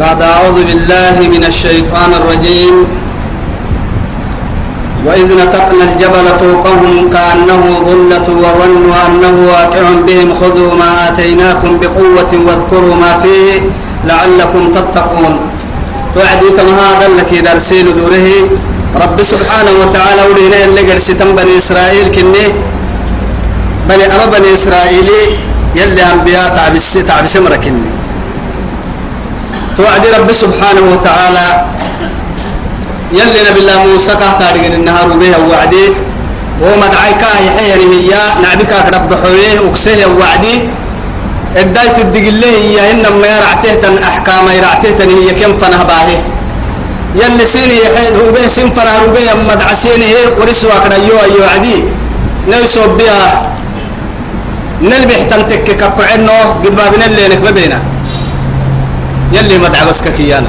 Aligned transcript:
بعد 0.00 0.22
أعوذ 0.22 0.58
بالله 0.64 1.14
من 1.34 1.44
الشيطان 1.44 2.10
الرجيم 2.20 2.74
وإذ 5.06 5.26
نتقنا 5.42 5.84
الجبل 5.92 6.26
فوقهم 6.40 7.10
كأنه 7.10 7.64
ظلة 7.88 8.26
وظنوا 8.42 8.94
أنه 9.08 9.36
واقع 9.52 9.82
بهم 10.06 10.34
خذوا 10.34 10.74
ما 10.74 11.08
آتيناكم 11.08 11.78
بقوة 11.78 12.32
واذكروا 12.46 12.94
ما 12.94 13.18
فيه 13.22 13.60
لعلكم 14.08 14.70
تتقون 14.70 15.40
توعدي 16.14 16.50
كما 16.56 16.72
هذا 16.90 17.08
لك 17.18 17.38
درسيل 17.50 17.96
دوره 17.96 18.28
رب 19.02 19.22
سبحانه 19.22 19.70
وتعالى 19.82 20.22
ولينا 20.30 20.64
اللي 20.64 20.92
قرسيتم 20.92 21.34
بني 21.34 21.58
إسرائيل 21.58 22.08
كني 22.08 22.46
بني 23.88 24.06
أما 24.06 24.26
بني 24.26 24.54
إسرائيلي 24.54 25.24
يلي 25.76 26.02
أنبياء 26.12 26.48
تعبس 26.48 26.92
تعبس 26.92 27.36
مركني 27.36 27.82
توعد 29.78 30.06
ربي 30.06 30.34
سبحانه 30.34 30.82
وتعالى 30.92 31.46
يلي 33.12 33.50
نبي 33.50 33.60
الله 33.60 33.86
موسى 33.86 34.12
كهتا 34.12 34.46
دقن 34.56 34.72
النهار 34.72 35.06
وبيه 35.12 35.36
وعدي 35.50 35.86
وما 36.62 36.86
دعيكا 36.86 37.30
يحيى 37.46 37.74
هي 37.86 38.12
نعبكا 38.42 38.78
رب 38.98 39.10
حويه 39.22 39.60
وكسيه 39.66 40.06
وعدي 40.20 40.54
ادايت 41.56 41.98
الدقله 41.98 42.50
هي 42.68 42.76
انما 42.90 43.26
يرعته 43.34 43.74
تن 43.82 43.94
احكام 44.02 44.44
يرعته 44.58 44.90
تن 44.90 45.10
هي 45.18 45.30
كم 45.38 45.58
فنه 45.58 45.82
باهي 45.82 46.18
يلي 47.20 47.44
سيني 47.46 47.78
روبي 48.20 48.48
سين 48.48 48.70
فنه 48.70 48.94
روبيه 49.06 49.32
اما 49.32 49.54
دعسيني 49.54 50.04
هي 50.14 50.26
ورسوا 50.40 50.78
كريو 50.88 51.16
ايو 51.24 51.44
عدي 51.54 51.74
نيسو 52.50 52.82
بها 52.98 53.22
نلبح 54.82 55.18
تنتك 55.30 55.64
كبعنو 55.80 56.38
قد 56.62 56.72
بابنا 56.76 57.06
اللي 57.06 57.28
نكببينه 57.28 57.80
يلي 59.32 59.58
مدعى 59.58 59.86
بس 59.86 60.00
ككيانا 60.02 60.48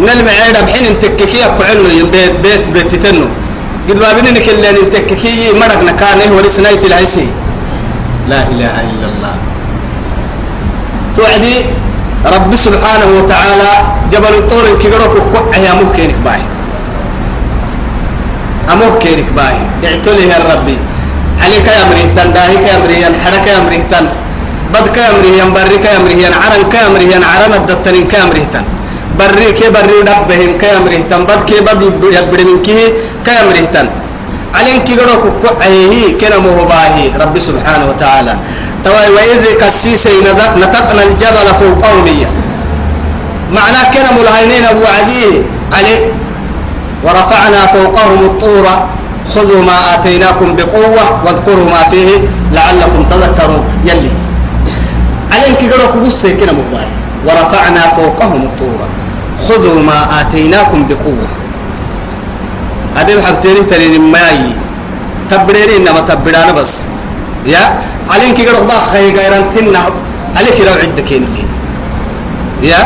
نلمع 0.00 0.30
عيدا 0.44 0.60
بحين 0.60 0.84
انتككي 0.84 1.44
أبقعلو 1.46 1.82
بيت 2.12 2.32
بيت 2.42 2.62
بيت 2.72 2.92
تتنو 2.92 3.26
قد 3.88 3.98
بابنين 3.98 4.38
كلين 4.42 4.74
انتككي 4.84 5.52
مرق 5.60 5.82
نكانه 5.84 6.36
ورسناية 6.36 6.86
العيسي 6.86 7.26
لا 8.28 8.42
إله 8.48 8.74
إلا 8.90 9.06
الله 9.14 9.34
توعدي 11.16 11.54
رب 12.34 12.56
سبحانه 12.56 13.06
وتعالى 13.18 13.70
جبل 14.12 14.34
الطور 14.40 14.66
الكبيرك 14.72 15.12
وقع 15.34 15.56
يا 15.56 15.74
مهكينك 15.74 16.14
باي 16.24 16.42
أمهكينك 18.72 19.28
باي 19.36 19.56
اعتلي 19.84 20.28
يا 20.28 20.38
ربي 20.54 20.76
عليك 21.44 21.66
يا 21.66 21.84
مريتان 21.90 22.32
داهيك 22.32 22.62
يا 22.72 22.78
مريتان 22.78 23.12
حركة 23.24 23.50
يا 23.50 23.60
مريتان 23.60 24.06
بد 24.74 24.86
كامري 24.96 25.30
ين 25.38 25.50
بري 25.56 25.78
كامري 25.86 26.14
ين 26.22 26.34
عرن 26.42 26.62
كامري 26.74 27.04
ين 27.14 27.24
عرن 27.32 27.52
الدتنين 27.54 28.08
كامره 28.12 28.44
تن 28.54 28.64
بري 29.18 29.52
كي 29.58 29.66
بري 29.76 29.94
ودق 30.00 30.20
بهم 30.28 30.52
كامره 30.62 30.98
تن 31.10 31.20
بد 31.28 31.40
كي 31.48 31.58
بد 31.66 31.80
يبدي 32.16 32.44
من 32.48 32.58
كي 32.66 32.78
كامره 33.26 33.64
تن 33.74 33.86
علين 34.58 34.80
كي 34.86 34.94
قرأ 35.00 35.14
كوعيه 35.42 35.94
كنا 36.20 36.38
مهباهي 36.46 37.04
ربي 37.22 37.40
سبحانه 37.48 37.86
وتعالى 37.90 38.34
توا 38.84 39.02
وإذ 39.14 39.44
كسيسي 39.60 40.16
نتقنا 40.62 41.02
الجبل 41.08 41.48
فوق 41.60 41.74
قومية 41.86 42.28
معناه 43.54 43.84
كنا 43.92 44.10
ملهينين 44.18 44.64
أبو 44.72 44.84
عدي 44.98 45.26
علي 45.76 45.96
ورفعنا 47.04 47.60
فوقهم 47.74 48.20
الطور 48.30 48.66
خذوا 49.34 49.62
ما 49.68 49.76
آتيناكم 49.94 50.48
بقوة 50.58 51.04
واذكروا 51.24 51.64
ما 51.74 51.80
فيه 51.90 52.08
لعلكم 52.56 53.00
تذكروا 53.12 53.62
يلي 53.90 54.10
عليك 55.32 55.58
كده 55.70 55.86
كبس 55.94 56.26
كنا 56.26 56.52
مباي 56.52 56.90
ورفعنا 57.26 57.80
فوقهم 57.96 58.42
الطور 58.42 58.80
خذوا 59.48 59.82
ما 59.82 60.20
آتيناكم 60.20 60.86
بقوة 60.88 61.28
أبي 62.96 63.22
حبتيني 63.22 63.60
ترين 63.62 64.00
ماي 64.00 64.38
تبرير 65.30 65.76
إنما 65.76 66.00
تبران 66.00 66.54
بس 66.54 66.84
يا 67.46 67.60
عليك 68.10 68.40
كده 68.42 68.60
بقى 68.62 68.78
خي 68.92 69.10
غيران 69.16 69.50
تنا 69.50 69.80
عليك 70.36 70.60
لو 70.60 70.72
عدك 70.82 71.10
يا 72.70 72.78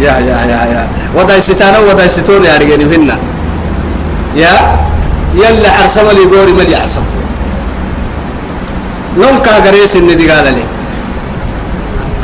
يا 0.00 0.12
يا 0.12 0.36
يا 0.50 0.58
يا 0.72 0.88
وضع 1.16 1.38
ستانا 1.38 1.78
وضع 1.78 2.06
ستون 2.06 2.44
يا 2.44 2.56
رجالي 2.56 2.88
فينا 2.88 3.16
يا 4.36 4.76
يلا 5.34 5.70
حرسم 5.70 6.10
اللي 6.10 6.24
بوري 6.24 6.52
ما 6.52 6.62
يعصم 6.62 7.02
نوم 9.16 9.38
كاغريس 9.38 9.96
إن 9.96 10.16
دي 10.16 10.30
قال 10.30 10.44
لي 10.44 10.64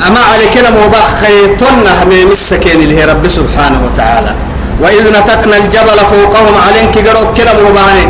أما 0.09 0.21
على 0.21 0.47
كلام 0.55 0.75
وبخيتن 0.77 1.87
هميم 2.03 2.31
السكين 2.31 2.81
اللي 2.81 3.05
رب 3.05 3.29
سبحانه 3.29 3.81
وتعالى 3.85 4.35
وإذ 4.81 5.07
نتقنا 5.19 5.57
الجبل 5.57 5.99
فوقهم 6.11 6.55
عليك 6.69 7.09
قروا 7.09 7.33
كلام 7.37 7.57
وبعني 7.71 8.05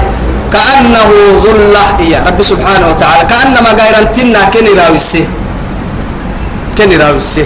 كأنه 0.53 1.11
ظلة 1.44 2.09
يا 2.11 2.25
رب 2.27 2.43
سبحانه 2.43 2.89
وتعالى 2.91 3.25
كأنما 3.31 3.71
غيرنتنا 3.81 4.44
كن 4.44 4.78
راوسي 4.78 5.25
كن 6.78 6.99
راوسي 6.99 7.45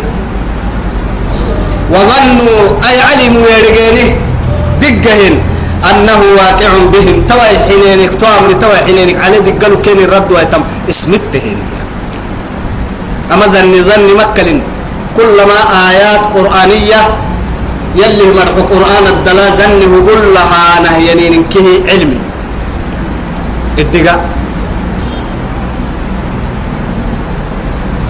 وظنوا 1.90 2.60
أي 2.88 2.96
علموا 3.02 3.46
يرجعني 3.58 4.14
دقهن 4.80 5.34
أنه 5.90 6.20
واقع 6.42 6.70
بهم 6.94 7.26
توي 7.26 7.54
حنينك 7.68 8.14
تو 8.14 8.26
أمري 8.38 8.54
توي 8.54 8.76
حنينك 8.86 9.16
على 9.24 9.38
دقلو 9.46 9.80
كين 9.82 9.98
الرد 10.00 10.32
ويتم 10.32 10.62
اسمتهن 10.90 11.58
أما 13.32 13.46
ظن 13.46 13.72
ظن 13.88 14.04
مكلن 14.20 14.60
كلما 15.18 15.58
آيات 15.90 16.20
قرآنية 16.36 17.00
يلي 18.00 18.26
مرح 18.38 18.56
قرآن 18.72 19.04
الدلا 19.14 19.46
ظنه 19.58 19.92
كلها 20.08 20.64
نهيانين 20.84 21.44
كه 21.52 21.66
علمي 21.90 22.20
الدقاء 23.78 24.20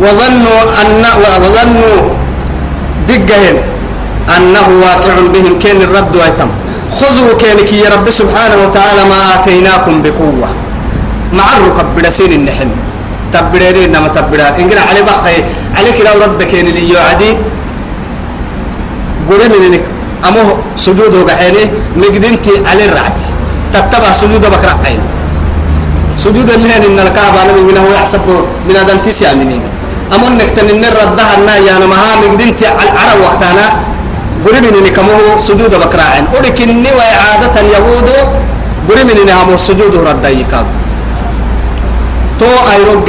وظنوا 0.00 0.60
أن 0.82 1.04
وظنوا 1.42 2.00
دقهم 3.08 3.56
أنه 4.36 4.66
واقع 4.86 5.14
بهم 5.34 5.58
كين 5.58 5.82
الرد 5.82 6.16
ويتم 6.16 6.48
خذوا 7.00 7.32
كينك 7.40 7.72
يا 7.72 7.88
رب 7.94 8.06
سبحانه 8.10 8.56
وتعالى 8.64 9.02
ما 9.08 9.18
آتيناكم 9.40 9.94
بقوة 10.02 10.48
مع 11.32 11.46
الركب 11.56 11.86
بدسين 11.96 12.32
النحن 12.32 12.68
تبريرين 13.32 13.92
ما 13.96 14.08
تبرير 14.16 14.52
إنقرا 14.62 14.82
علي 14.88 15.02
بخي 15.08 15.36
عليك 15.76 15.96
لو 16.06 16.14
ردك 16.24 16.50
اللي 16.54 16.82
يعدي 16.92 17.30
قولي 19.28 19.48
منك 19.64 19.84
أمو 20.28 20.40
سجوده 20.76 21.20
قحيني 21.32 21.62
مقدنتي 22.00 22.52
على 22.68 22.84
الرعت 22.84 23.20
تتبع 23.72 24.10
سجود 24.22 24.44
بكرة 24.54 24.74
عين 24.84 25.00
سجود 26.24 26.50
اللي 26.50 26.76
إن 26.86 26.98
الكعبة 27.06 27.42
أنا 27.42 27.52
من 27.56 27.76
هو 27.76 27.92
يحسب 27.96 28.20
من 28.68 28.76
هذا 28.76 28.92
التسع 28.92 29.26
يعني 29.26 29.44
منين 29.44 29.62
أمو 30.14 30.26
إنك 30.28 30.50
تنين 30.56 30.84
ردها 30.84 31.34
النا 31.38 31.56
يا 31.56 31.76
أنا 31.76 31.86
مها 31.86 32.16
مقدنتي 32.16 32.66
على 32.66 32.88
العرب 32.92 33.20
وقتنا 33.20 33.91
قريبين 34.46 34.86
كمه 34.94 35.20
سجود 35.38 35.74
بكراعن 35.74 36.24
أركني 36.38 36.86
وعادة 36.98 37.56
يهود 37.72 38.10
قريبين 38.90 39.28
هم 39.30 39.56
سجود 39.56 39.94
رديك 39.96 40.52
تو 42.38 42.46
أيروك 42.74 43.08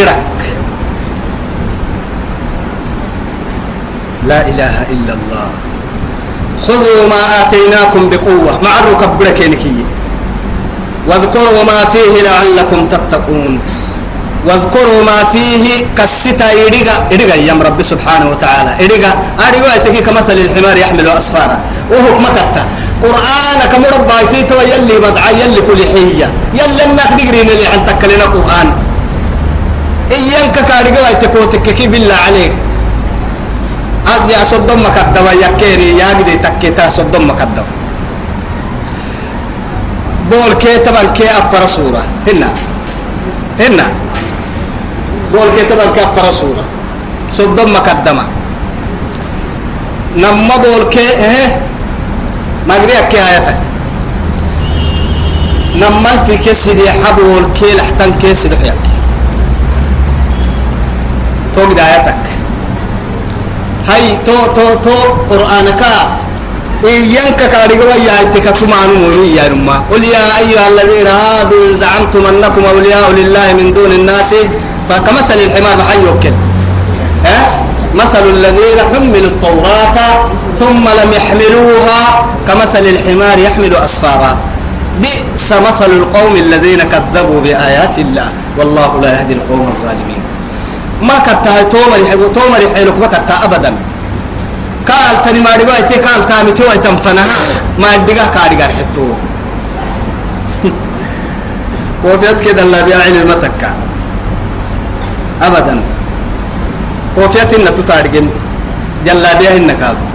لا 4.27 4.39
إله 4.47 4.75
إلا 4.93 5.13
الله 5.13 5.49
خذوا 6.61 7.01
ما 7.09 7.21
آتيناكم 7.41 8.09
بقوة 8.09 8.61
مع 8.63 8.79
الركب 8.79 9.11
بركينكي 9.19 9.85
واذكروا 11.07 11.63
ما 11.67 11.85
فيه 11.85 12.21
لعلكم 12.23 12.87
تتقون 12.87 13.59
واذكروا 14.45 15.03
ما 15.05 15.23
فيه 15.31 15.87
كستا 15.97 16.45
إرقا 16.63 16.95
إرقا 17.13 17.35
يا 17.35 17.53
رب 17.53 17.81
سبحانه 17.81 18.29
وتعالى 18.29 18.85
إرقا 18.85 19.11
أرقا 19.49 19.75
أتكي 19.75 20.01
كمثل 20.01 20.33
الحمار 20.33 20.77
يحمل 20.77 21.07
أسفارا 21.09 21.63
وهو 21.91 22.19
مكتا 22.19 22.63
قرآن 23.03 23.59
كم 23.71 23.83
رب 23.97 24.09
أتيتو 24.23 24.55
يلي 24.61 24.95
بدع 24.99 25.29
يلي 25.31 25.61
كل 25.61 25.79
حية 25.93 26.27
يلي 26.53 26.85
الناك 26.85 27.13
دقرين 27.19 27.49
اللي 27.49 27.67
عندك 27.67 28.05
لنا 28.05 28.23
قرآن 28.23 28.67
إيانك 30.11 30.55
كارقا 30.67 31.03
أتكوتك 31.11 31.63
كي 31.73 31.87
بالله 31.87 32.15
عليك 32.27 32.53
أد 34.15 34.29
يا 34.29 34.43
صدام 34.43 34.81
يا 35.43 35.47
كيري 35.59 35.97
يا 35.97 36.07
قدي 36.19 36.35
تكيتا 36.35 36.89
صدام 36.89 37.27
مكدوا 37.29 37.67
بول 40.31 40.53
كي 40.59 40.77
تبال 40.77 41.07
كي 41.13 41.23
أفر 41.31 41.67
صورة 41.67 42.03
هنا 42.27 42.49
هنا 43.59 43.87
بول 45.33 45.47
كتبا 45.57 45.85
كفر 45.85 46.47
صدم 47.31 47.73
مقدمة 47.73 48.23
نما 50.15 50.57
بول 50.57 50.89
كي 50.89 51.09
اه 51.15 51.61
ما 52.67 52.75
قدي 52.75 52.99
أكي 52.99 53.17
إيه؟ 53.17 53.23
آياتك 53.25 53.57
نما 55.75 56.23
في 56.23 56.37
كسي 56.37 56.73
دي 56.73 56.89
حبول 56.91 57.53
كي 57.59 57.75
لحتن 57.77 58.13
كسي 58.19 58.47
دحيك 58.49 58.75
توقد 61.55 61.79
آياتك 61.79 62.15
هاي 63.87 64.17
تو 64.25 64.53
تو 64.55 64.73
تو 64.83 64.91
قرآنك 65.29 65.83
إيانك 66.83 67.35
كاريغوا 67.51 67.91
ياتك 68.07 68.43
تمانو 68.57 69.23
يا 69.35 69.47
نما 69.49 69.83
قل 69.91 70.03
يا 70.03 70.39
أيها 70.39 70.67
الذين 70.69 71.07
هادوا 71.07 71.69
إن 71.69 71.73
زعمتم 71.75 72.25
أنكم 72.25 72.61
أولياء 72.71 73.11
لله 73.11 73.53
من 73.63 73.73
دون 73.73 73.91
الناس 73.91 74.35
فكمثل 74.89 75.33
الحمار 75.45 75.77
محل 75.77 76.03
يوكل 76.03 76.33
أه؟ 77.25 77.47
مثل 77.95 78.27
الذين 78.27 78.77
حملوا 78.95 79.27
التوراة 79.27 79.95
ثم 80.59 80.89
لم 81.03 81.13
يحملوها 81.13 82.25
كمثل 82.47 82.79
الحمار 82.79 83.39
يحمل 83.39 83.75
أسفارا 83.75 84.37
بئس 85.01 85.51
مثل 85.67 85.85
القوم 85.91 86.35
الذين 86.35 86.83
كذبوا 86.83 87.41
بآيات 87.41 87.99
الله 87.99 88.31
والله 88.57 89.01
لا 89.01 89.19
يهدي 89.21 89.33
القوم 89.33 89.61
الظالمين 89.61 90.19
ما 91.01 91.19
كتا 91.19 91.63
تومر 91.63 91.99
يحبو 92.03 92.27
تومر 92.27 92.61
يحيلك 92.61 92.93
ما 93.01 93.07
كتا 93.07 93.33
أبدا 93.43 93.73
قال 94.87 95.21
تني 95.21 95.39
ما 95.39 95.55
ربا 95.55 95.77
يتي 95.79 95.93
قال 95.95 96.25
تامي 96.25 96.51
توي 96.51 96.77
تنفنها 96.77 97.39
ما 97.79 97.95
دقا 97.97 98.27
كارغا 98.27 98.67
حتو 98.73 99.07
وفيت 102.05 102.39
كده 102.41 102.63
الله 102.63 102.81
بيعين 102.81 103.15
المتكة 103.15 103.75
أبدا 105.41 105.81
كوفيتنا 107.15 107.69
تتعرقن 107.71 108.27
جلابيهن 109.05 109.67
كادو 109.79 110.05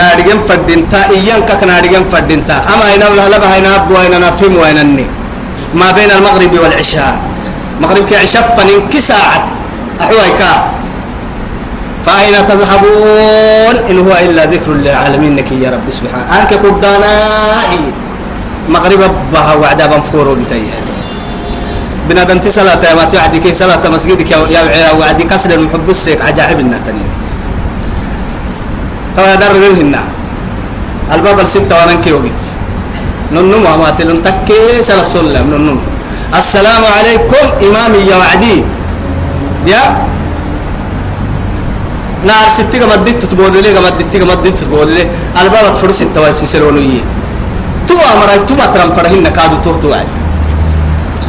نارجن 0.00 0.38
فردينتا 0.48 0.98
إيان 1.14 1.40
كك 1.48 1.62
نارجن 1.64 2.02
فردينتا 2.12 2.56
أما 2.72 2.86
هنا 2.94 3.06
ولا 3.08 3.22
هلا 3.26 3.38
بهنا 3.42 3.70
أبو 3.76 3.94
هنا 3.96 4.18
نفهم 4.18 4.56
وهنا 4.56 4.82
نني 4.82 5.06
ما 5.74 5.90
بين 5.92 6.10
المغرب 6.10 6.52
والعشاء 6.58 7.18
مغرب 7.80 8.06
كعشاء 8.10 8.54
فنين 8.56 8.88
كساعة 8.90 9.46
أحوالك 10.00 10.40
فأين 12.06 12.46
تذهبون 12.46 13.74
إن 13.90 13.98
هو 13.98 14.12
إلا 14.24 14.44
ذكر 14.46 14.72
للعالمين 14.72 15.36
نكي 15.36 15.62
يا 15.62 15.70
رب 15.70 15.86
سبحانه 15.90 16.40
أنك 16.40 16.52
قدانا 16.66 17.12
مغرب 18.68 19.00
بها 19.32 19.54
وعدا 19.54 19.86
بنفورو 19.86 20.34
بتيهاتي 20.34 20.89
بنادنتي 22.10 22.50
صلاة 22.58 22.82
يا 22.90 22.94
باتي 22.98 23.16
وعدي 23.22 23.38
كي 23.44 23.54
صلاة 23.54 23.82
مسجدك 23.94 24.28
يا 24.30 24.38
يا 24.82 24.90
وعدي 25.00 25.24
كسر 25.30 25.50
المحب 25.54 25.86
السيك 25.94 26.18
عجائب 26.28 26.58
لنا 26.66 26.78
تاني 26.84 27.04
ترى 29.16 29.32
در 29.42 29.54
النا 29.82 30.02
الباب 31.14 31.38
الستة 31.44 31.74
وانا 31.78 31.94
كي 32.04 32.12
وقت 32.16 32.42
ننم 33.34 33.64
وما 33.74 33.90
تلن 33.98 34.18
تكي 34.26 34.64
سلا 34.88 35.04
سلم 35.14 35.46
ننم 35.54 35.78
السلام 36.40 36.82
عليكم 36.96 37.44
إمامي 37.66 38.00
يا 38.10 38.16
وعدي 38.22 38.56
يا 39.72 39.82
نار 42.28 42.48
ستة 42.58 42.74
قمت 42.80 42.98
ديت 43.06 43.22
تبول 43.30 43.54
لي 43.64 43.70
قمت 43.76 43.94
ديت 44.00 44.12
قمت 44.22 44.42
ديت 44.44 44.56
تبول 44.66 44.88
لي 44.96 45.02
الباب 45.40 45.64
تفرس 45.76 46.00
التواسي 46.06 46.44
يي 46.66 47.02
تو 47.88 47.96
أمرك 48.14 48.42
تو 48.48 48.54
بترم 48.58 48.90
فرهن 48.96 49.26
كادو 49.36 49.58
تو 49.64 49.72
توعد 49.82 50.19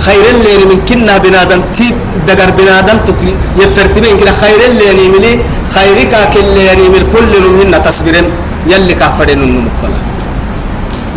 خير 0.08 0.26
اللي 0.34 0.64
من 0.70 0.80
كنا 0.90 1.14
بنادم 1.24 1.62
تي 1.78 1.88
دقر 2.28 2.50
بنادم 2.60 2.98
تكلي 3.08 3.34
يفترتبين 3.62 4.14
كنا 4.20 4.34
خير 4.44 4.60
اللي 4.90 5.06
ملي 5.14 5.32
خيرك 5.76 6.14
اللي 6.42 6.86
من 6.94 7.04
كل 7.14 7.32
من 7.60 7.72
تصبرن 7.86 8.26
يلي 8.72 8.94
كافرين 9.00 9.42
النمقلا 9.46 9.98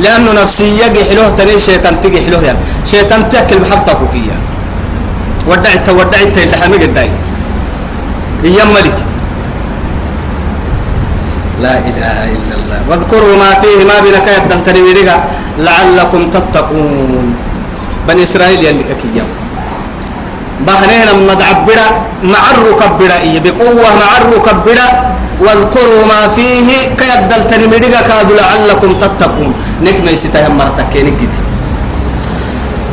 لأنه 0.04 0.30
نفسية 0.42 0.84
جحلوه 0.96 1.28
تاني 1.38 1.56
شيطان 1.68 1.94
تيجي 2.02 2.20
حلوه 2.26 2.42
يعني 2.48 2.58
شيطان 2.92 3.20
تأكل 3.32 3.56
بحبتك 3.64 3.98
فيها 4.12 4.38
ودعت 5.48 5.86
ودعت 5.98 6.34
اللي 6.40 6.54
الحمي 6.56 6.76
قداي 6.84 7.10
يا 8.56 8.64
ملك 8.74 8.98
لا 11.64 11.74
إله 11.88 12.12
إلا 12.36 12.54
الله 12.60 12.78
واذكروا 12.90 13.36
ما 13.42 13.50
فيه 13.62 13.78
ما 13.90 13.96
بنكاية 14.04 14.44
دلتني 14.50 14.94
لعلكم 15.66 16.22
تتقون 16.30 17.26
بني 18.08 18.22
إسرائيل 18.22 18.64
يلي 18.64 18.84
كيام 19.02 19.26
بحرين 20.66 21.26
مدعب 21.30 21.66
بدا 21.66 21.86
معرك 22.22 22.80
بدا 23.00 23.18
إيه 23.20 23.38
بقوة 23.40 23.88
معرك 24.04 24.46
بدا 24.66 24.86
واذكروا 25.40 26.04
ما 26.08 26.28
فيه 26.36 26.70
كيدل 26.98 27.44
تنمدق 27.50 27.90
كاد 28.08 28.28
لعلكم 28.40 28.94
تتقون 28.94 29.52
نكنا 29.82 30.10
يستهم 30.10 30.58
مرتك 30.58 30.94
نجد 30.96 31.30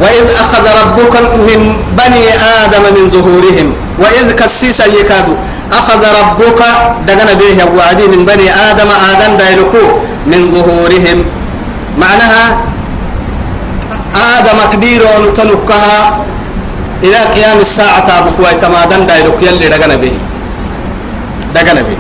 وإذ 0.02 0.26
أخذ 0.44 0.66
ربك 0.82 1.14
من 1.50 1.60
بني 2.00 2.26
آدم 2.64 2.84
من 3.04 3.10
ظهورهم 3.14 3.74
وإذ 4.00 4.32
كسيس 4.32 4.80
يكادوا 4.80 5.36
أخذ 5.72 6.04
ربك 6.24 6.62
دقنا 7.08 7.34
به 7.34 7.66
وعدي 7.78 8.08
من 8.08 8.26
بني 8.26 8.48
آدم 8.70 8.90
آدم 9.12 9.38
دايلكو 9.38 9.88
من 10.28 10.52
ظهورهم 10.54 11.26
معناها 11.98 12.71
آدم 14.38 14.58
كبير 14.74 15.02
ونتنكها 15.04 16.26
إلى 17.04 17.20
قيام 17.36 17.58
الساعة 17.62 18.08
أبوك 18.20 18.40
ويتمادن 18.40 19.08
دايلوك 19.08 19.38
يلي 19.44 19.68
رقنا 19.68 19.96
به 19.96 20.14
رقنا 21.56 21.82
به 21.82 21.98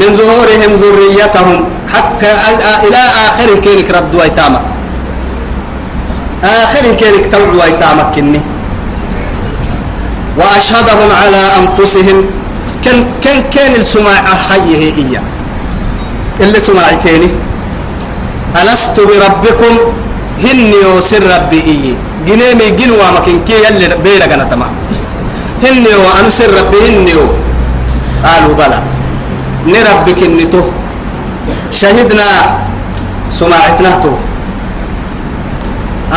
من 0.00 0.08
ظهورهم 0.18 0.72
ذريتهم 0.82 1.64
حتى 1.94 2.32
إلى 2.88 3.00
آخر 3.26 3.48
كيرك 3.64 3.90
ردوا 3.90 4.20
ويتامك 4.20 4.62
آخر 6.44 6.92
كيرك 6.94 7.32
توعوا 7.32 7.62
ويتامك 7.64 8.06
كني 8.14 8.40
وأشهدهم 10.36 11.10
على 11.22 11.42
أنفسهم 11.60 12.18
كان 12.84 12.98
كان 13.24 13.38
كان 13.54 13.72
السماع 13.80 14.22
حيه 14.48 14.92
إياه 14.98 15.22
اللي 16.40 16.60
سماعتيني 16.60 17.28
ألست 18.60 19.00
بربكم 19.00 19.74
هن 20.44 20.72
سر 21.00 21.24
ربي 21.36 21.60
إيه 21.70 21.94
جنيمي 22.28 22.68
جنوا 22.78 22.96
مكين 23.16 23.38
كي 23.46 23.56
يلي 23.64 23.96
بيدا 24.04 24.26
كان 24.26 24.40
تما 24.50 24.66
هن 25.64 25.84
يو 25.92 26.02
أنسر 26.20 26.50
ربي 26.60 26.76
هن 26.86 27.08
قالوا 28.26 28.54
بلى 28.58 28.78
نربك 29.76 30.20
النتو 30.28 30.62
شهدنا 31.78 32.28
سماعتنا 33.38 33.92
تو 34.02 34.14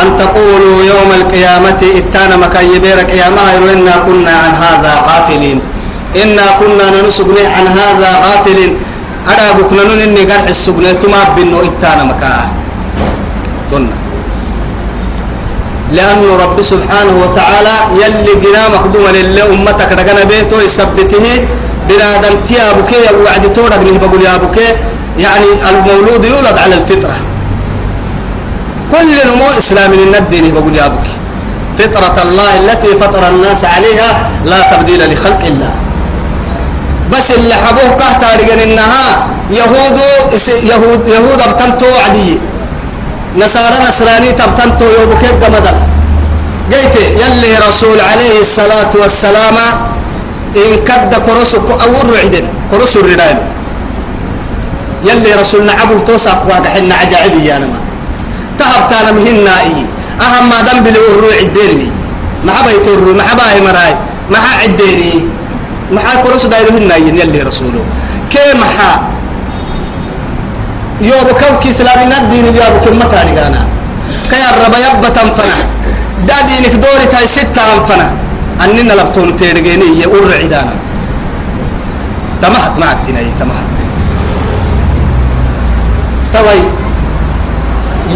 أن 0.01 0.07
تقولوا 0.21 0.77
يوم 0.91 1.09
القيامة 1.21 1.81
إتانا 2.01 2.35
مكاي 2.43 2.79
بيرك 2.79 3.09
يا 3.21 3.29
ماهر 3.37 3.61
إنا 3.73 3.95
كنا 4.05 4.31
عن 4.43 4.51
هذا 4.63 4.93
غافلين 5.09 5.59
إنا 6.23 6.43
كنا 6.59 6.85
ننسق 7.01 7.29
عن 7.55 7.65
هذا 7.77 8.09
غافلين 8.25 8.77
هذا 9.29 9.51
بكنون 9.59 9.99
إني 10.01 10.21
قرح 10.31 10.43
السجن 10.47 10.85
ثم 11.03 11.11
بنو 11.37 11.57
إتانا 11.65 12.03
مكان 12.09 12.49
تنا 13.71 13.89
لأن 15.91 16.21
رب 16.43 16.57
سبحانه 16.73 17.15
وتعالى 17.23 17.73
يلي 18.01 18.33
جنا 18.43 18.63
مخدوم 18.75 19.03
لله 19.17 19.45
أمتك 19.53 19.91
رجنا 19.99 20.23
بيته 20.31 20.61
يثبته 20.67 21.25
بنادم 21.89 22.35
تيا 22.47 22.71
بكي 22.77 22.95
يا 23.05 23.11
وعد 23.25 23.43
تورك 23.55 23.81
بقول 24.03 24.21
يا 24.25 24.37
بكي 24.43 24.67
يعني 25.19 25.47
المولود 25.69 26.21
يولد 26.31 26.57
على 26.63 26.75
الفطرة 26.79 27.15
كل 28.93 29.07
نمو 29.33 29.47
إسلام 29.57 29.91
من 29.91 30.15
الدين 30.19 30.45
بقول 30.55 30.75
يا 30.75 30.87
بكي 30.93 31.15
فطرة 31.83 32.17
الله 32.25 32.51
التي 32.61 32.87
فطر 33.01 33.23
الناس 33.29 33.65
عليها 33.65 34.09
لا 34.45 34.61
تبديل 34.77 35.01
لخلق 35.13 35.45
الله 35.51 35.73
بس 37.13 37.31
اللي 37.31 37.53
حبوه 37.53 37.95
كهتا 37.97 38.35
رجن 38.35 38.59
إنها 38.71 39.27
يهود 39.51 39.99
يهود 40.63 41.07
يهود 41.07 41.41
أبتنتو 41.41 41.85
عدي 42.07 42.37
نصارى 43.37 43.75
نصراني 43.89 44.31
تبتنتو 44.31 44.85
يوبكيب 44.99 45.35
جمدا 45.39 45.73
قيت 46.71 46.95
يلي 46.95 47.51
رسول 47.69 47.99
عليه 48.11 48.41
الصلاة 48.41 48.89
والسلام 49.01 49.55
إن 50.57 50.71
كد 50.87 51.11
كرسك 51.25 51.67
أول 51.83 52.05
رعدن 52.15 52.45
كرس 52.71 52.95
الردان 52.97 53.37
يلي 55.03 55.31
رسولنا 55.41 55.73
توسع 56.05 56.33
توسق 56.33 56.67
حنا 56.67 56.95
عجائبي 56.95 57.45
يا 57.45 57.57
نما 57.57 57.79
تانا 58.91 59.11
مهنا 59.11 59.53
إيه 59.63 59.81
أهم 60.25 60.49
ما 60.49 60.59
ذنب 60.61 60.83
بلي 60.83 60.99
الروع 61.15 61.35
الديني 61.41 61.89
ما 62.45 62.51
حبيت 62.53 62.87
الروع 62.87 63.13
ما 63.15 63.23
حباي 63.23 63.61
مراي 63.61 63.93
ما 64.31 64.37
عديني 64.61 65.21
maxaa 65.91 66.21
koros 66.23 66.47
dhayrohin 66.49 66.87
naayin 66.87 67.15
yalli 67.17 67.43
rasuulo 67.43 67.81
kee 68.29 68.53
maxaa 68.53 68.97
yoobo 71.07 71.33
kawki 71.41 71.69
islaaminad 71.69 72.23
diini 72.31 72.51
yoobo 72.57 72.79
kimmata 72.85 73.23
dhigaana 73.27 73.59
kaya 74.29 74.47
raba 74.63 74.77
yabbatan 74.79 75.29
fana 75.37 75.55
daa 76.27 76.41
diinik 76.47 76.75
doori 76.81 77.07
tahay 77.11 77.27
sittaan 77.27 77.79
fana 77.91 78.07
annina 78.65 78.95
labtoon 78.99 79.33
teedhageeni 79.43 79.85
iyo 79.99 80.09
urra 80.19 80.37
cidaana 80.43 80.73
tamahat 82.41 82.73
maagtinay 82.83 83.29
tamahat 83.39 83.67
taway 86.33 86.61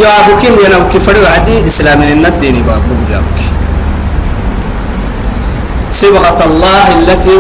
yaabukim 0.04 0.54
yanawki 0.66 1.00
fadhiyo 1.08 1.28
cadii 1.38 1.64
islaaminad 1.72 2.36
diini 2.44 2.62
baabugu 2.68 3.04
yaabuki 3.16 3.51
صبغة 5.92 6.38
الله 6.48 6.84
التي 7.04 7.40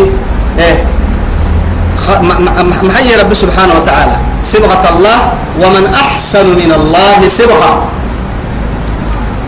إيه 0.60 0.78
محي 2.84 3.16
رب 3.16 3.34
سبحانه 3.34 3.74
وتعالى 3.80 4.16
صبغة 4.44 4.82
الله 4.90 5.20
ومن 5.62 5.84
أحسن 5.96 6.46
من 6.46 6.72
الله 6.80 7.18
صبغة 7.28 7.72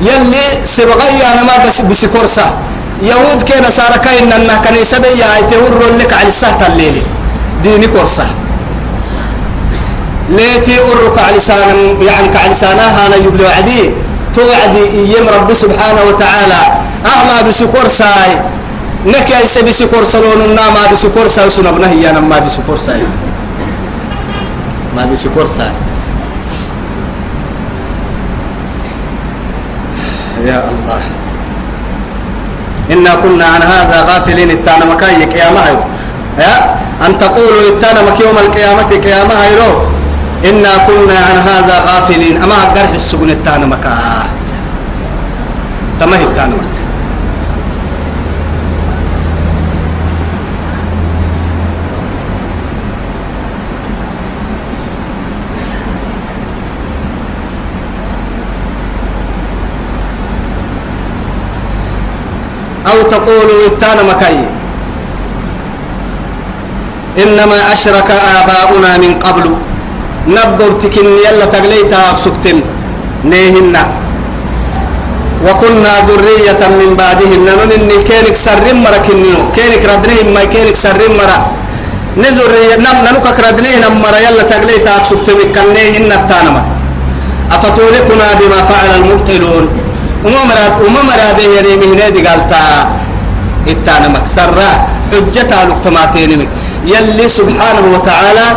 يلي 0.01 0.47
صبغي 0.65 1.11
أنا 1.31 1.43
ما 1.43 1.57
بس 1.63 1.81
بسكورسة 1.81 2.47
يهود 3.03 3.41
كي 3.47 3.59
نصارى 3.67 3.99
كي 4.03 4.19
إننا 4.23 4.55
كنيسة 4.57 4.97
يا 5.19 5.27
يتهور 5.39 5.79
لك 5.99 6.13
على 6.13 6.27
السهت 6.27 6.61
الليلة 6.63 7.03
ديني 7.63 7.87
كورسة 7.87 8.27
ليتي 10.29 10.75
أرك 10.91 11.17
على 11.19 11.37
لسان 11.37 11.99
يعني 12.01 12.27
كعلى 12.27 12.53
سانها 12.53 13.07
أنا 13.07 13.15
يبلو 13.15 13.47
عدي 13.47 13.91
توعدي 14.35 14.83
إيام 14.97 15.27
رب 15.35 15.53
سبحانه 15.53 16.01
وتعالى 16.09 16.61
أهما 17.05 17.41
بسكور 17.47 17.87
ساي 17.87 18.29
نك 19.05 19.29
يا 19.29 19.45
سبي 19.45 19.71
سكور 19.73 20.03
سلون 20.03 20.41
النام 20.41 20.73
ما 20.73 20.87
بسكور 20.91 21.27
سال 21.27 21.51
سنبنا 21.51 21.91
هي 21.91 22.09
أنا 22.09 22.19
ما 22.19 22.39
بسكور 22.39 22.77
سال 22.77 23.03
ما 24.95 25.03
بسكور 25.05 25.45
سال 25.45 25.73
يا 30.47 30.55
الله 30.71 31.01
إنا 32.91 33.15
كنا 33.15 33.45
عن 33.45 33.61
هذا 33.61 33.97
غافلين 34.07 34.51
التانا 34.51 34.85
مكاي 34.85 35.13
يا 35.39 35.49
مهر 35.55 35.83
يا 36.39 36.55
أن 37.07 37.17
تقولوا 37.17 37.69
التانا 37.69 38.01
مك 38.01 38.19
يوم 38.19 38.37
القيامة 38.37 38.91
يا 39.05 39.23
مهر 39.23 39.59
إنا 40.49 40.77
كنا 40.87 41.17
عن 41.29 41.37
هذا 41.47 41.75
غافلين 41.91 42.43
أما 42.43 42.55
قرح 42.75 42.89
السجن 42.91 43.29
التانا 43.29 43.65
مكا 43.65 43.97
تمه 45.99 46.23
التانا 46.23 46.55
مكا 46.55 46.82
أو 62.95 63.01
تقولوا 63.13 63.59
اتانا 63.71 64.01
مكاي 64.11 64.37
إنما 67.23 67.57
أشرك 67.73 68.09
آباؤنا 68.37 68.91
من 69.03 69.13
قبل 69.25 69.45
نبرتكن 70.37 71.07
يلا 71.25 71.45
تقليتها 71.55 72.07
سكتم 72.23 72.57
نيهن 73.31 73.75
وكنا 75.45 75.93
ذرية 76.09 76.61
من 76.81 76.89
بعدهم 77.01 77.39
ننن 77.47 77.71
إني 77.77 77.97
كينك 78.09 78.35
سرم 78.45 78.77
مرا 78.85 78.99
كنينو 79.05 79.43
كينك 79.57 79.81
ردنهم 79.91 80.27
ما 80.35 80.43
كينك 80.53 80.75
سرم 80.85 81.11
مرا 81.19 81.37
نذرية 82.23 82.75
نم 82.85 82.97
ننوك 83.05 83.27
ردنهم 83.47 83.93
مرا 84.03 84.19
يلا 84.25 84.43
تقليتها 84.53 84.97
سكتم 85.09 85.37
كنيهن 85.55 86.09
التانما 86.19 86.63
أفتولكنا 87.55 88.27
بما 88.39 88.59
فعل 88.69 88.89
المبطلون 88.99 89.65
وممرا 90.23 90.67
وممرا 90.83 91.27
بيني 91.39 91.73
مهندي 91.81 92.21
قالتا 92.27 92.61
إتانا 93.71 94.07
مكسرة 94.15 94.69
حجتها 95.11 95.61
لقتماتين 95.69 96.31
يلي 96.93 97.25
سبحانه 97.39 97.83
وتعالى 97.95 98.47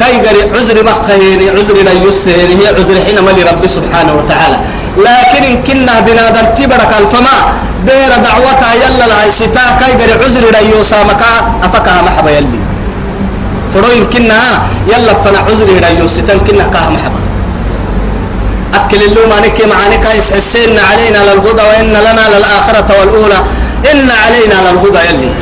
كي 0.00 0.12
قري 0.24 0.42
عذر 0.54 0.76
مخيني 0.90 1.46
عذر 1.56 1.76
لا 1.88 1.92
يسهني 2.06 2.54
هي 2.60 2.66
عذر 2.76 2.96
حينما 3.06 3.30
لرب 3.38 3.62
سبحانه 3.76 4.12
وتعالى 4.18 4.58
لكن 5.06 5.42
إن 5.52 5.56
كنا 5.66 5.94
بنادر 6.06 6.44
تبرك 6.58 6.90
الفما 7.00 7.36
بير 7.86 8.10
دعوتها 8.26 8.72
يلا 8.84 9.04
العيستا 9.08 9.64
كي 9.80 9.90
قري 10.00 10.12
عذر 10.24 10.44
لا 10.54 10.60
يسامكا 10.72 11.32
أفكها 11.66 11.98
محبا 12.06 12.30
يلي 12.36 12.60
فرو 13.74 14.06
كنا 14.12 14.38
يلا 14.92 15.14
فنا 15.22 15.38
عذر 15.46 15.68
لا 15.84 15.90
يستا 16.00 16.34
كنا 16.46 16.64
كها 16.74 16.90
محبا 16.94 17.29
أكل 18.74 19.02
اللوم 19.02 19.32
أنك 19.32 19.60
معنك 19.74 20.06
إن 20.64 20.78
علينا 20.78 21.18
للهدى 21.32 21.62
وإن 21.68 21.92
لنا 22.06 22.24
للآخرة 22.36 22.86
والأولى 23.00 23.40
إن 23.92 24.10
علينا 24.24 24.58
للهدى 24.70 24.98
يلي 25.08 25.32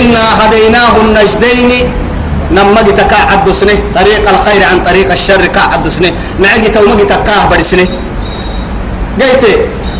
إنا 0.00 0.24
هديناه 0.46 0.96
النجدين 1.00 1.92
نما 2.50 2.82
جتك 2.82 3.12
عد 3.12 3.50
سنه 3.52 3.74
طريق 3.94 4.24
الخير 4.30 4.64
عن 4.72 4.82
طريق 4.84 5.12
الشر 5.12 5.46
كعد 5.46 5.88
سنه 5.88 6.12
نعجي 6.38 6.68
توما 6.68 6.94
جتك 6.94 7.28
أهبر 7.28 7.62
سنه 7.62 7.88
جيت 9.18 9.44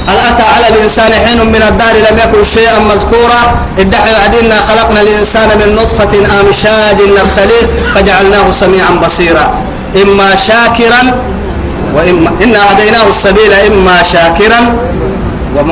هل 0.09 0.17
أتى 0.29 0.43
على 0.55 0.69
الإنسان 0.77 1.13
حين 1.25 1.47
من 1.47 1.63
الدار 1.69 1.93
لم 2.09 2.19
يكن 2.19 2.45
شيئا 2.55 2.79
مذكورا 2.79 3.41
ادعي 3.79 4.15
عدنا 4.15 4.61
خلقنا 4.69 5.03
الإنسان 5.03 5.49
من 5.59 5.75
نطفة 5.75 6.41
أمشاج 6.41 6.97
نبتليه 7.01 7.67
فجعلناه 7.95 8.51
سميعا 8.61 8.91
بصيرا 8.91 9.65
إما 10.03 10.37
شاكرا 10.37 11.01
وإما 11.97 12.31
إنا 12.45 12.73
هديناه 12.73 13.07
السبيل 13.09 13.53
إما 13.53 14.03
شاكرا 14.03 14.61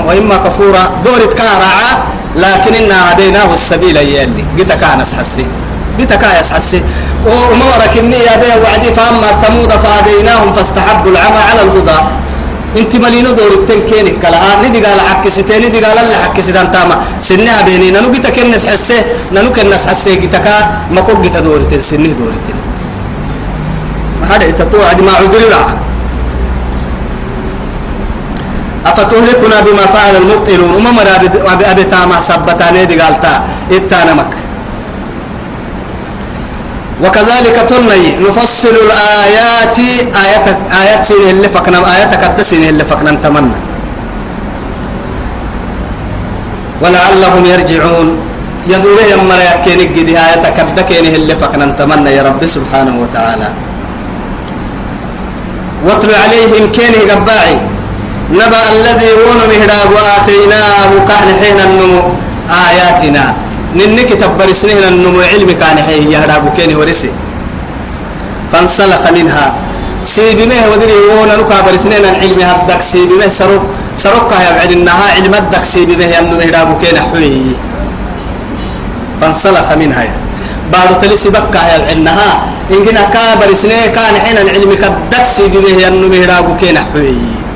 وإما 0.07 0.37
كفورا 0.37 0.91
دورت 1.05 1.33
كارعا 1.35 1.91
لكن 2.37 2.75
إنا 2.75 3.13
هديناه 3.13 3.55
السبيل 3.55 3.97
يلي 3.97 4.35
قلت 4.59 4.73
كان 4.73 5.01
حسي 5.19 5.47
قلت 5.99 6.13
كايس 6.13 6.53
حسي 6.53 6.83
وما 7.27 7.65
وراك 7.77 7.99
إني 7.99 8.17
يا 8.17 8.37
بيه 8.37 8.63
وعدي 8.63 8.91
فأما 8.93 9.29
ثمود 9.43 9.69
فهديناهم 9.73 10.53
فاستحبوا 10.53 11.11
العمى 11.11 11.39
على 11.39 11.63
الهدى 11.63 11.99
انت 12.79 12.97
ملينو 12.97 13.31
دور 13.31 13.51
تلكينك 13.69 14.17
كلا 14.23 14.37
آه، 14.47 14.63
ندي 14.69 14.85
قال 14.85 15.01
عكستين 15.01 15.67
ندي 15.69 15.81
قال 15.85 15.99
اللي 15.99 16.15
عكستان 16.25 16.71
تاما 16.71 16.99
سنها 17.21 17.63
بيني 17.63 17.91
نانو 17.91 18.11
جيتا 18.13 18.31
كنس 18.31 18.67
حسه 18.67 18.95
نانو 19.33 19.51
كنس 19.53 19.87
حسه 19.87 20.15
جيتا 20.15 20.39
كا 20.39 20.51
ما 20.93 21.01
كو 21.01 21.13
دورتين 21.47 21.81
سنه 21.81 22.09
دورتين 22.19 22.59
ما 24.21 24.27
حدا 24.35 24.47
انت 24.49 24.63
تو 24.63 24.83
عدي 24.83 25.03
ما 25.03 25.13
عذري 25.13 25.45
راحه 25.45 25.88
أفتهلكنا 28.89 29.61
بما 29.67 29.87
فعل 29.87 30.17
المبطلون 30.17 30.71
وما 30.77 30.89
أمم 30.89 30.97
مرى 30.97 31.67
أبي 31.73 31.85
تامع 31.85 32.21
سبتاني 32.21 32.85
دي 32.91 33.01
قالتا 33.01 33.33
اتانمك 33.77 34.31
وكذلك 37.05 37.57
تني 37.71 38.17
نفصل 38.27 38.69
الآيات 38.85 39.79
آياتك 40.25 40.59
آيات 40.83 41.05
سنه 41.05 41.31
اللي 41.31 41.49
فكنا 41.49 41.79
آياتك 41.97 42.23
التسنه 42.25 42.69
اللي 42.69 42.85
فقنا 42.85 43.11
نتمنى 43.11 43.57
ولعلهم 46.83 47.45
يرجعون 47.53 48.09
يدور 48.73 48.99
يمر 49.13 49.39
يكينك 49.51 49.93
دي 50.09 50.19
آياتك 50.27 50.61
الدكينه 50.61 51.09
اللي 51.19 51.35
فقنا 51.35 51.65
نتمنى 51.67 52.11
يا 52.17 52.23
رب 52.29 52.47
سبحانه 52.57 52.95
وتعالى 53.03 53.49
واتل 55.85 56.11
عليهم 56.23 56.65
كينه 56.77 57.01
قباعي 57.15 57.57
نبأ 58.33 58.63
الذي 58.77 59.11
ون 59.25 59.37
مهراب 59.53 59.89
وآتيناه 59.97 60.91
كان 61.09 61.27
حين 61.41 61.61
النمو 61.69 62.03
آياتنا 62.69 63.25
ننك 63.81 64.11
تبرسنين 64.23 64.79
النمو 64.93 65.21
علم 65.33 65.51
كان 65.61 65.79
حين 65.87 66.13
يهراب 66.13 66.45
كيني 66.57 66.75
ورسي 66.77 67.11
فانسلخ 68.53 69.07
منها 69.19 69.47
سيبمه 70.05 70.61
ودري 70.73 70.93
ون 71.17 71.29
نكا 71.41 71.57
برسنين 71.67 72.05
العلم 72.05 72.39
هدك 72.51 72.83
سيبمه 72.93 73.29
سرو 73.39 73.57
سرقة 74.03 74.37
يبعد 74.51 74.73
إنها 74.77 75.05
علم 75.17 75.35
هدك 75.35 75.65
سيبمه 75.73 76.05
ينمو 76.17 76.35
مهراب 76.41 76.71
كيني 76.85 77.01
حوي 77.09 77.43
فانسلخ 79.21 79.69
منها 79.81 80.05
بعد 80.73 80.91
تلسي 81.01 81.29
بكا 81.37 81.61
يبعدنها 81.73 82.31
إن 82.75 82.81
كنا 82.85 83.03
كابر 83.15 83.51
سنين 83.63 83.89
كان 83.97 84.15
حين 84.25 84.37
العلم 84.45 84.71
كدك 84.83 85.25
سيبمه 85.37 85.77
ينمو 85.85 86.07
مهراب 86.15 86.47
كيني 86.61 86.81
حوي 86.93 87.48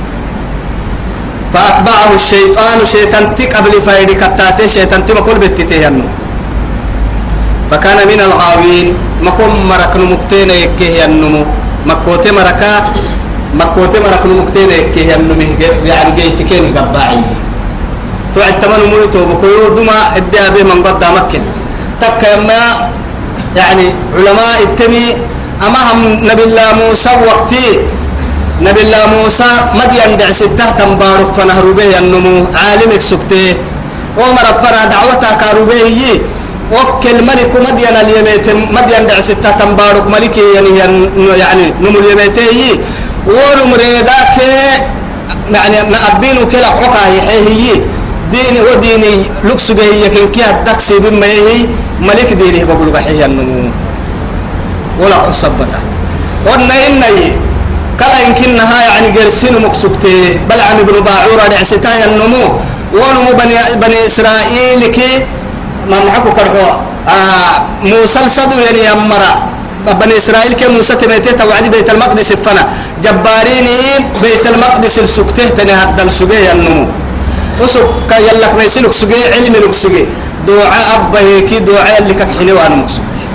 فأتبعه 1.53 2.13
الشيطان 2.15 2.77
شيطان 2.93 3.35
تي 3.35 3.45
قبل 3.55 3.73
فايدي 3.87 4.15
كتاتي 4.21 4.69
شيطان 4.77 5.05
تي 5.07 5.13
مكول 5.15 5.39
بتتي 5.43 5.91
فكان 7.71 7.99
من 8.11 8.21
الغاوين 8.29 8.87
مكون 9.27 9.51
مرك 9.71 9.93
نمكتين 10.03 10.51
يكيه 10.51 11.05
النمو 11.05 11.45
مكوتي 11.89 12.31
مركا 12.39 12.73
مكوتي 13.61 13.99
مرك 14.05 14.23
نمكتين 14.31 14.71
يكيه 14.81 15.09
النمو 15.15 15.45
يعني 15.91 16.11
جيتكين 16.23 16.65
قباعي 16.79 17.21
توعد 18.35 18.55
تمن 18.61 18.81
مولتو 18.91 19.21
بكيو 19.31 19.75
دما 19.77 19.97
ادعى 20.19 20.63
من 20.69 20.79
قد 20.87 21.05
مكن 21.17 21.43
تك 22.01 22.21
يما 22.33 22.61
يعني 23.61 23.87
علماء 24.17 24.51
التمي 24.63 25.05
أما 25.69 25.81
هم 25.95 26.01
نبي 26.29 26.45
الله 26.49 26.69
موسى 26.81 27.11
وقتي 27.31 27.67
نبي 28.63 28.81
الله 28.87 29.03
موسى 29.11 29.53
مدين 29.75 30.11
دع 30.23 30.31
سته 30.31 30.67
تنبارو 30.79 31.27
فنهربه 31.35 31.91
النمو 31.99 32.37
عالمك 32.63 33.03
سكته 33.11 33.49
عمر 34.23 34.47
فرا 34.63 34.83
دعوتها 34.93 35.33
كاروبه 35.43 36.01
وكل 36.75 37.19
ملك 37.29 37.53
مدين 37.69 37.95
اليميت 38.05 38.47
مدين 38.77 39.03
دع 39.11 39.19
سته 39.19 39.51
تنبارو 39.61 40.07
ملك 40.15 40.35
يعني 40.39 40.71
يعني 41.43 41.65
نمو 41.83 41.99
اليميتي 42.03 42.59
ونمر 43.35 43.83
ذاك 44.09 44.37
يعني 45.57 45.77
ما 45.93 45.99
أبينو 46.17 46.43
كلا 46.51 46.69
عقا 46.79 47.03
هي 47.29 47.83
ديني 48.33 48.61
وديني 48.69 49.13
لكس 49.49 49.67
به 49.77 49.89
يكن 50.07 50.25
كيها 50.35 50.63
تكسي 50.67 50.99
بما 51.03 51.27
هي 51.47 51.67
ملك 52.09 52.29
ديني 52.41 52.61
بقول 52.69 52.91
بحي 52.95 53.25
النمو 53.25 53.71
ولا 55.01 55.17
عصبته 55.23 55.81
وإن 56.47 56.71
إني 56.71 57.52
كلا 58.01 58.21
يمكنها 58.27 58.81
يعني 58.89 59.11
جرسين 59.11 59.63
مكسبتي 59.63 60.39
بل 60.51 60.61
عن 60.61 60.79
ابن 60.79 60.93
باعورة 61.01 61.47
دعستها 61.51 62.05
النمو 62.05 62.47
ونمو 62.93 63.31
بني, 63.31 63.57
بني 63.87 64.07
إسرائيل 64.07 64.87
كي 64.93 65.27
ممعكو 65.87 66.33
كرهوا 66.35 66.73
آه 67.09 67.53
موسى 67.83 68.19
الصدو 68.27 68.59
يعني 68.67 68.79
يمرا 68.79 69.33
بني 70.01 70.17
إسرائيل 70.17 70.53
كي 70.53 70.69
موسى 70.69 70.95
تميتي 70.95 71.33
توعد 71.33 71.71
بيت 71.71 71.91
المقدس 71.91 72.33
فنا 72.33 72.69
جباريني 73.05 73.79
بيت 74.23 74.47
المقدس 74.55 74.99
السكته 74.99 75.49
تني 75.49 75.73
هدل 75.73 76.13
سجي 76.13 76.53
النمو 76.53 76.89
وسك 77.61 78.11
يلك 78.19 78.55
ميسلك 78.59 78.93
سجي 78.93 79.25
علم 79.35 79.53
لك 79.57 79.75
سجي 79.75 80.07
دعاء 80.49 80.95
أبهيكي 80.97 81.59
دعاء 81.59 82.03
لك 82.09 82.29
حلوان 82.41 82.79
مكسبتي 82.79 83.29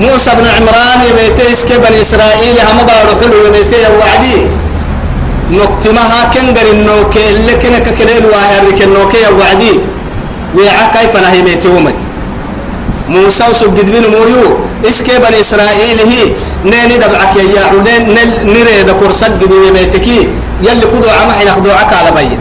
موسى 0.00 0.30
بن 0.30 0.46
عمران 0.56 0.98
يميتي 1.10 1.52
اسكي 1.52 1.78
بني 1.78 2.00
إسرائيل 2.00 2.54
هم 2.70 2.86
بارو 2.86 3.20
كلو 3.20 3.46
يميتي 3.46 3.82
وعدي 4.00 4.36
نكتمها 5.50 6.24
كنجر 6.34 6.70
النوكي 6.70 7.30
اللي 7.30 7.52
كنك 7.52 7.88
كليل 7.98 8.24
وهيرك 8.26 8.82
النوكي 8.82 9.22
وعدي 9.40 9.80
ويعا 10.54 10.86
كيف 10.96 11.16
نهي 11.22 11.42
ميتي 11.42 11.68
ومري 11.68 11.94
موسى 13.08 13.44
وسجد 13.50 13.90
بن 13.90 14.02
مويو 14.10 14.58
اسكي 14.88 15.12
بني 15.28 15.40
إسرائيل 15.40 15.98
هي 16.06 16.32
نيني 16.64 16.96
دبعك 16.98 17.36
يا 17.36 17.62
علين 17.70 18.14
نريد 18.44 18.90
كرسك 19.00 19.30
قدو 19.42 19.62
يميتكي 19.68 20.28
يلي 20.62 20.84
قدو 20.84 21.08
عمحي 21.10 21.44
ناخدو 21.44 21.70
عكا 21.70 22.08
لبين 22.10 22.38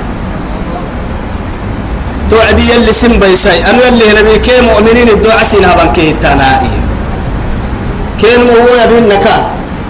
توعدي 2.29 2.63
يلي 2.73 2.93
سنبيساي 2.93 3.59
أنا 3.69 3.85
يلي 3.87 4.19
نبي 4.19 4.37
كي 4.39 4.61
مؤمنين 4.61 5.09
الدعاء 5.09 5.43
سينها 5.43 5.75
بنكي 5.85 6.11
التنائي 6.11 6.94
كين 8.21 8.41
هو 8.49 8.67
يدون 8.83 9.03
نكا 9.09 9.35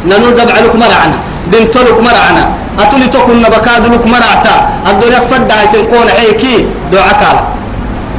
ننو 0.05 0.29
دبع 0.32 0.60
لك 0.60 0.75
مرعنا 0.75 1.17
دنت 1.51 1.77
لك 1.77 2.00
مرعنا 2.01 2.44
أتولي 2.79 3.08
تكون 3.08 3.41
نبكاد 3.41 3.88
لك 3.94 4.05
مرعتا 4.08 4.55
الدنيا 4.91 5.20
فدع 5.20 5.65
تنقون 5.65 6.10
حيكي 6.17 6.67
دعاك 6.91 7.24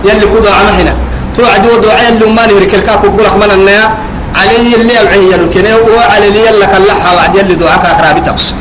يلي 0.04 0.26
كدو 0.26 0.48
عنا 0.60 0.70
هنا 0.80 0.94
توعدوا 1.36 1.78
دعاء 1.78 2.08
اللي 2.12 2.24
ما 2.26 2.46
نهرك 2.46 2.74
الكاك 2.74 3.04
وقولك 3.04 3.36
من 3.36 3.50
النيا 3.54 3.94
علي 4.40 4.74
اللي 4.76 5.02
أبعي 5.02 5.30
يلوكيني 5.32 5.74
وعلى 5.74 6.30
لي 6.30 6.44
لك 6.60 6.72
اللحة 6.76 7.14
وعد 7.16 7.34
يلي 7.36 7.54
دعاك 7.54 7.84
أقرابي 7.84 8.20
تقص 8.20 8.54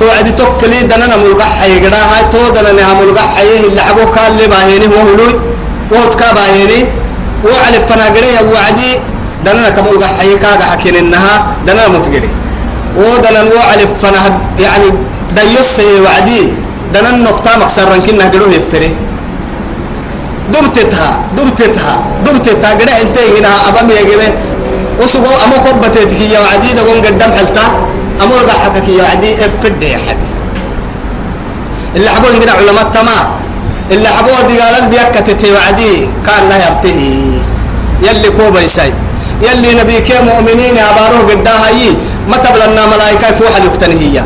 توعد 0.00 0.36
تكلي 0.36 0.80
دننا 0.90 1.16
ملقح 1.16 1.50
حيقراها 1.60 2.22
تو 2.32 2.38
دننا 2.54 2.94
ملقح 2.94 3.36
حيه 3.36 3.66
اللي 3.68 3.80
حقوك 3.80 4.14
اللي 4.30 4.46
باهيني 4.48 4.86
وهلوي 4.94 5.40
وهتكا 5.92 6.32
باهيني 6.32 6.88
وعلى 7.44 7.76
الفناقرية 7.76 8.40
وعدي 8.54 9.00
دنا 9.44 9.68
كبول 9.68 10.04
حيكا 10.04 10.64
حكين 10.72 10.94
إنها 10.94 11.46
دنا 11.66 11.88
متجري 11.88 12.30
ودنا 12.96 13.42
وعل 13.56 13.80
فنا 14.02 14.22
يعني 14.60 14.88
ديوس 15.36 15.76
وعدي 16.04 16.52
دنا 16.94 17.10
النقطة 17.10 17.50
مكسرا 17.62 17.96
كنا 18.06 18.24
جلوه 18.32 18.54
يفري 18.58 18.90
دمتتها 20.52 21.10
دمتتها 21.36 21.94
دمتتها 22.26 22.70
قد 22.80 22.88
انت 23.02 23.16
هنا 23.34 23.50
أبام 23.68 23.88
يجيبه 23.90 24.28
وسوقوا 25.00 25.36
أمو 25.44 25.56
قبتك 25.68 26.12
يا 26.32 26.38
وعدي 26.40 26.68
دقون 26.78 26.98
قدام 27.06 27.30
حلتا 27.36 27.66
أمو 28.22 28.32
رجع 28.42 28.52
حكك 28.64 28.88
يا 28.88 29.02
وعدي 29.02 29.30
افرد 29.44 29.82
يا 29.82 29.98
حبي 30.04 30.26
اللي 31.96 32.08
عبون 32.08 32.30
قنا 32.40 32.52
علماء 32.52 32.84
تما 32.94 33.18
اللي 33.92 34.08
عبوه 34.08 34.42
دي 34.48 34.58
قال 34.60 34.88
بيكتت 34.90 35.42
وعدي 35.56 35.92
كان 36.26 36.42
لا 36.48 36.56
يبتهي 36.68 37.38
يلي 38.06 38.30
كوبا 38.38 38.60
يسايد 38.60 38.94
يلي 39.44 39.74
نبيك 39.82 40.10
مؤمنين 40.30 40.78
عباره 40.78 41.18
قدها 41.30 41.68
هي 41.68 41.86
ما 42.30 42.36
تبلنا 42.36 42.82
ملائكة 42.92 43.30
فوحة 43.38 43.56
يقتن 43.58 43.90
هي 43.96 44.18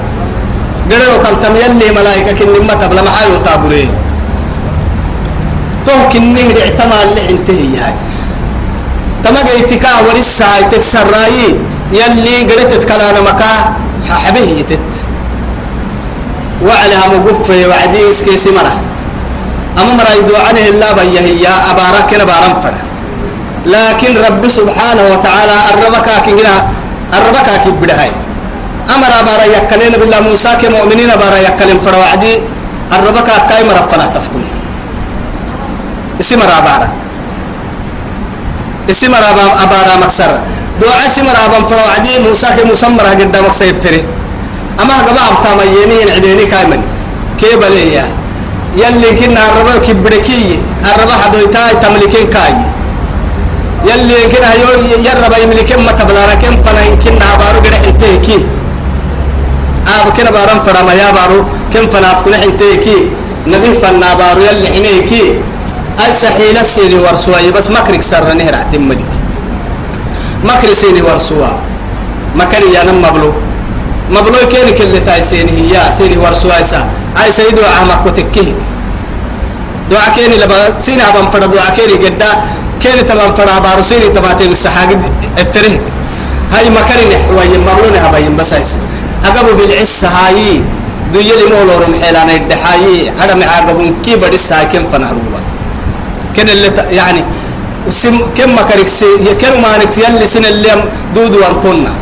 قدروا 0.91 1.19
كالتم 1.23 1.55
يلي 1.57 1.91
ملائكة 1.91 2.33
كن 2.39 2.67
ما 2.67 2.75
تبلا 2.75 3.03
معايو 3.03 3.37
تابوري 3.45 3.89
تو 5.87 6.09
كنه 6.13 6.39
اعتمى 6.61 6.97
اللي 7.05 7.31
انتهي 7.31 7.77
هاي 7.79 7.95
تما 9.25 9.41
قيتكا 9.53 9.89
ورسا 10.09 10.45
تكسر 10.71 10.99
راي 11.11 11.59
يلي 11.93 12.37
قدرت 12.53 12.85
كلانا 12.85 13.21
مكا 13.21 13.75
حبيه 14.17 14.49
يتت 14.61 14.93
وعلها 16.63 17.09
مقفة 17.09 17.67
وعديس 17.69 18.23
كيسي 18.23 18.51
مرة 18.51 18.81
أما 19.79 19.95
مرة 19.95 20.29
دعاني 20.29 20.69
الله 20.69 20.93
بيه 20.93 21.21
هي 21.21 21.47
أبارك 21.71 22.15
أنا 22.15 22.25
بارم 22.25 22.61
فرح 22.63 22.88
لكن 23.69 24.15
رب 24.29 24.49
سبحانه 24.49 25.03
وتعالى 25.13 25.55
الربكا 25.75 26.19
كنا 26.27 26.55
الربكا 27.19 27.57
كبدهاي 27.65 28.11
أمر 28.95 29.07
بارا 29.29 29.45
يكلين 29.57 29.93
بالله 30.01 30.21
موسى 30.21 30.49
كمؤمنين 30.63 31.07
بارا 31.21 31.39
يكلين 31.49 31.79
فروا 31.81 32.05
عدي 32.13 32.35
الربكا 32.97 33.35
كاي 33.49 33.63
مرفنا 33.69 34.07
تفكل 34.15 34.45
اسم 36.21 36.41
رابارا 36.41 36.89
اسم 38.91 39.15
رابا 39.15 39.45
أبارا 39.65 39.97
مكسر 40.05 40.33
دعاء 40.81 41.07
اسم 41.07 41.25
رابا 41.43 41.59
فروا 41.69 41.89
عدي 41.95 42.13
موسى 42.29 42.47
كمسمر 42.57 43.03
قد 43.19 43.37
مكسر 43.47 43.67
فري 43.85 44.05
أما 44.85 44.95
قبع 45.09 45.27
بتام 45.41 45.59
يمين 45.77 46.09
عديني 46.17 46.45
كايمن 46.53 46.83
كيبلية 47.41 48.05
يلي 48.81 49.11
كنا 49.19 49.41
الربكا 49.51 49.85
كبدكي 49.93 50.45
الربكا 50.89 51.27
دويتاي 51.33 51.75
تملكين 51.83 52.27
كاي 52.37 52.55
يلي 53.87 54.17
كنا 54.33 54.49
يو 54.61 54.99
يربا 55.07 55.37
يملي 55.43 55.63
كم 55.71 55.81
متبلارا 55.87 56.35
كم 56.43 56.55
فنا 56.65 56.83
كنا 57.03 57.25
عبارو 57.33 57.61
كده 57.67 57.79
انتهكي 57.91 58.37
آب 59.97 60.07
كنا 60.17 60.31
بارم 60.37 60.59
فرما 60.67 60.93
يا 61.03 61.09
بارو 61.17 61.39
كم 61.73 61.85
فنا 61.93 62.09
فكنا 62.19 62.37
انتهكي 62.47 62.97
نبي 63.53 63.71
فنا 63.83 64.09
بارو 64.21 64.41
يلي 64.49 64.67
حنيكي 64.75 65.23
السحيل 66.07 66.57
السيري 66.65 66.99
ورسوا 67.05 67.51
بس 67.57 67.67
مكرك 67.77 68.03
سر 68.11 68.27
نهر 68.41 68.55
عتمدك 68.63 69.13
مكر 70.49 70.71
سيني 70.81 71.03
ورسوا 71.09 71.51
مكر 72.41 72.63
يا 72.75 72.83
نم 72.89 72.97
مبلو 73.05 73.31
مبلو 74.17 74.39
كين 74.53 74.69
كل 74.79 74.93
تاي 75.07 75.23
سيني 75.31 75.53
هي 75.59 75.75
سيني 75.99 76.17
ورسوا 76.25 76.55
يسا 76.63 76.81
أي 77.21 77.29
سيدو 77.39 77.63
عمك 77.81 78.03
وتكيه 78.07 78.51
دعاء 79.91 80.09
كين 80.15 80.31
لبا 80.43 80.79
سيني 80.85 81.03
عبام 81.09 81.27
فرد 81.35 81.51
دعاء 81.55 81.71
كين 81.77 81.91
قدا 82.05 82.31
كيري 82.83 83.03
تمام 83.03 83.35
فرع 83.35 83.59
بارسيني 83.59 84.09
تبعتين 84.11 84.55
سحاجد 84.55 85.03
افتره 85.39 85.77
هاي 86.55 86.71
مكان 86.71 87.03
نحوي 87.11 87.59
مرلون 87.59 87.95
هبايم 87.97 88.37
بسايس 88.37 88.77
أقبل 89.25 89.53
بالعس 89.55 90.05
هاي 90.05 90.63
دوية 91.13 91.35
لمولور 91.35 91.83
الحيلان 91.89 92.31
الدحاي 92.31 93.13
على 93.21 93.35
معاقبون 93.35 93.95
كي 94.05 94.17
بدي 94.17 94.37
ساكن 94.37 94.83
فنهروبا 94.93 95.41
كن 96.37 96.49
اللي 96.49 96.71
يعني 96.91 97.25
سم 97.91 98.19
كم 98.37 98.55
مكانك 98.55 98.89
سي 98.89 99.07
كانوا 99.41 99.61
مانك 99.61 99.99
يلي 99.99 100.27
سن 100.27 100.45
اللي 100.45 100.71
دود 101.15 101.35
وانطنا 101.37 101.93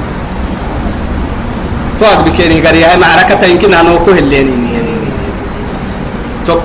توك 2.00 2.18
بكيني 2.26 2.66
قرية 2.68 2.86
معركة 3.00 3.46
يمكن 3.46 3.74
أنا 3.74 3.92
وكل 3.92 4.18
اللي 4.18 4.36
يعني 4.36 4.50
توك 6.46 6.62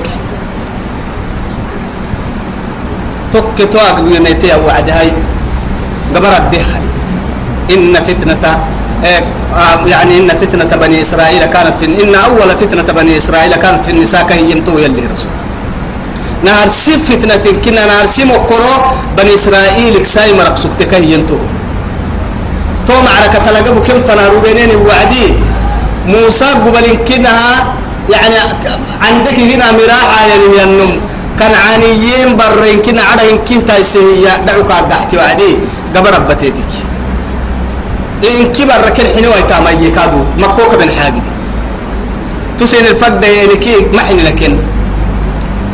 توك 3.33 3.59
توك 3.71 3.97
نيتي 4.25 4.51
وعد 4.65 4.89
هاي 4.89 5.07
قبر 6.15 6.31
الدهاي 6.37 6.83
إن 7.73 7.93
فتنة 8.03 8.45
إيه، 9.03 9.23
آه، 9.55 9.79
يعني 9.87 10.17
إن 10.19 10.27
فتنة 10.29 10.71
بني 10.75 11.01
إسرائيل 11.01 11.45
كانت 11.45 11.77
في 11.77 11.85
إن 11.85 12.15
أول 12.15 12.49
فتنة 12.61 12.83
بني 13.01 13.17
إسرائيل 13.17 13.55
كانت 13.55 13.85
في 13.85 13.91
النساء 13.91 14.21
كهي 14.23 14.51
يمتو 14.51 14.77
يلي 14.77 15.05
رسول 15.05 15.31
نهار 16.45 16.67
سي 16.67 16.91
فتنة 17.09 17.45
كنا 17.65 17.83
نهار 17.89 18.05
سي 18.05 18.23
مقرو 18.25 18.75
بني 19.17 19.33
إسرائيل 19.33 19.99
كساي 20.05 20.33
مرق 20.33 20.55
سكتك 20.57 20.93
هي 20.93 21.13
ينتو 21.13 21.37
تو 22.87 22.93
معركة 23.07 23.47
لقبو 23.55 23.81
كم 23.87 23.99
تنارو 24.09 24.39
بينين 24.45 24.71
وعدي 24.87 25.25
موسى 26.07 26.45
قبل 26.65 26.85
كنها 27.07 27.49
يعني 28.15 28.35
عندك 29.07 29.33
هنا 29.49 29.67
مراحة 29.79 30.19
يعني 30.29 30.45
ينم 30.59 30.91
كنعانيين 31.39 32.35
برين 32.37 32.77
كنا 32.81 33.01
عرين 33.11 33.37
كي 33.47 33.61
تايسيا 33.61 34.33
دعوك 34.47 34.71
عقحتي 34.71 35.15
وعدي 35.17 35.51
قبر 35.95 36.09
ربتيتك 36.19 36.71
إن 38.23 38.45
كي 38.53 38.63
بركن 38.65 39.05
حنوا 39.15 39.35
يتاما 39.39 39.71
يكادو 39.71 40.21
مكوك 40.41 40.71
بن 40.75 40.89
حاجد 40.91 41.25
تسين 42.59 42.85
الفرد 42.85 43.23
يعني 43.23 43.55
كي 43.55 43.75
ما 43.95 44.01
حين 44.01 44.19
لكن 44.25 44.57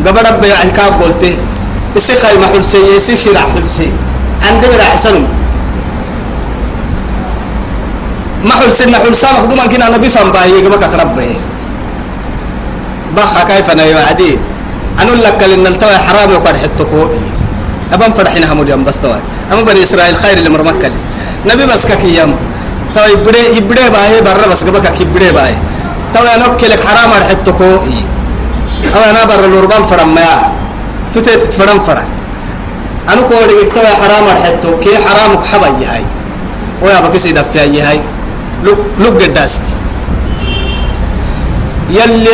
قبر 0.08 0.22
رب 0.26 0.44
يعني 0.46 0.72
كاب 0.72 1.02
قلتي 1.02 1.38
السخاي 1.96 2.38
محل 2.38 2.64
سيء 2.64 3.00
سيشرع 3.00 3.42
حل 3.42 3.68
سيء 3.68 3.94
عند 4.50 4.62
برع 4.66 4.96
سلم 4.98 5.26
محل 8.46 8.72
سنة 8.72 8.98
حل 8.98 9.16
سامك 9.16 9.46
دوما 9.50 9.68
كنا 9.68 9.90
نبي 9.98 10.10
فان 10.10 10.32
باهي 10.32 10.62
قبر 10.66 10.78
كربه 10.88 11.30
بخا 13.18 13.42
كيف 13.50 13.70
أنا 13.70 13.86
يوعدي 13.86 14.34
أنا 15.02 15.12
لك 15.12 15.42
إن 15.54 15.68
التوى 15.68 15.98
حرام 16.08 16.30
وقد 16.36 16.58
حتكو 16.58 17.02
أبان 17.94 18.14
فرحنا 18.14 18.54
هم 18.54 18.62
اليوم 18.62 18.84
بس 18.84 19.00
توى 19.00 19.20
أما 19.54 19.62
بني 19.62 19.84
إسرائيل 19.84 20.16
خير 20.18 20.38
اللي 20.38 20.50
مرمك 20.50 20.92
نبي 21.46 21.66
بس 21.66 21.86
كيام 21.86 22.36
توى 22.96 23.10
يبدي 23.10 23.58
يبدي 23.58 23.90
باهي 23.94 24.22
برا 24.22 24.48
بس 24.52 24.64
كبك 24.66 25.02
يبدي 25.02 25.30
باهي 25.32 25.56
توى 26.14 26.36
أنا 26.36 26.48
كلك 26.48 26.80
حرام 26.86 27.10
وقد 27.12 27.24
حتكو 27.24 27.72
أو 28.96 29.04
أنا 29.10 29.26
برا 29.26 29.48
لوربان 29.48 29.86
فرام 29.88 30.16
ما 30.16 30.22
تتت 31.14 31.54
فرام 31.54 31.80
فرا 31.84 32.04
أنا 33.14 33.22
كوري 33.22 33.70
توى 33.76 33.88
حرام 34.02 34.24
وقد 34.28 34.40
حتكو 34.46 34.80
كي 34.80 34.98
حرام 35.08 35.36
وحبا 35.36 35.68
يهاي 35.82 36.06
ويا 36.82 37.00
بكي 37.02 37.20
سيدا 37.20 37.44
فيها 37.44 37.64
يهاي 37.64 38.02
لوك 38.66 38.78
لوك 39.00 39.16
داست 39.24 39.62
يلي 41.90 42.34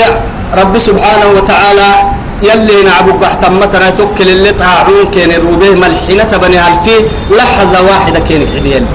رب 0.57 0.79
سبحانه 0.79 1.27
وتعالى 1.37 2.12
يلي 2.47 2.79
نعبو 2.89 3.11
بحتمتنا 3.21 3.89
توكل 3.89 4.27
اللي 4.35 4.51
طاعون 4.53 5.05
كان 5.15 5.29
الروبيه 5.37 5.73
ملحينة 5.83 6.31
بني 6.43 6.59
ألفي 6.67 6.97
لحظة 7.37 7.79
واحدة 7.89 8.19
كان 8.29 8.41
حليل 8.53 8.85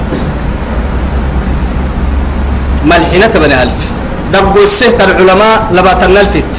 ملحينة 2.85 3.33
بني 3.43 3.63
ألف 3.63 3.77
دبو 4.33 4.63
السهت 4.63 5.01
العلماء 5.01 5.55
لباتنا 5.71 6.21
الفت 6.21 6.55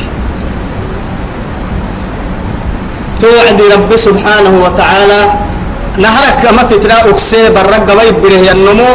توعد 3.21 3.63
رب 3.75 3.97
سبحانه 3.97 4.53
وتعالى 4.65 5.21
نهرك 5.99 6.43
ما 6.57 6.63
فترة 6.71 6.95
أكسي 7.11 7.51
برق 7.55 7.83
بيب 7.99 8.15
بره 8.23 8.53
النمو 8.53 8.93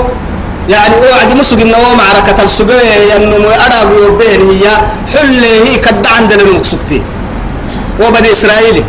يعني 0.69 0.93
اوعد 1.10 1.36
مسوق 1.39 1.60
النوم 1.60 1.86
معركة 2.03 2.43
السجايا 2.45 3.15
النمو 3.17 3.49
أرى 3.65 3.81
بين 4.19 4.41
هي 4.51 4.65
حلي 5.13 5.55
هي 5.67 5.77
كد 5.77 6.05
عند 6.08 6.31
المكسوكتي 6.31 7.01
وبني 8.01 8.32
إسرائيل 8.32 8.84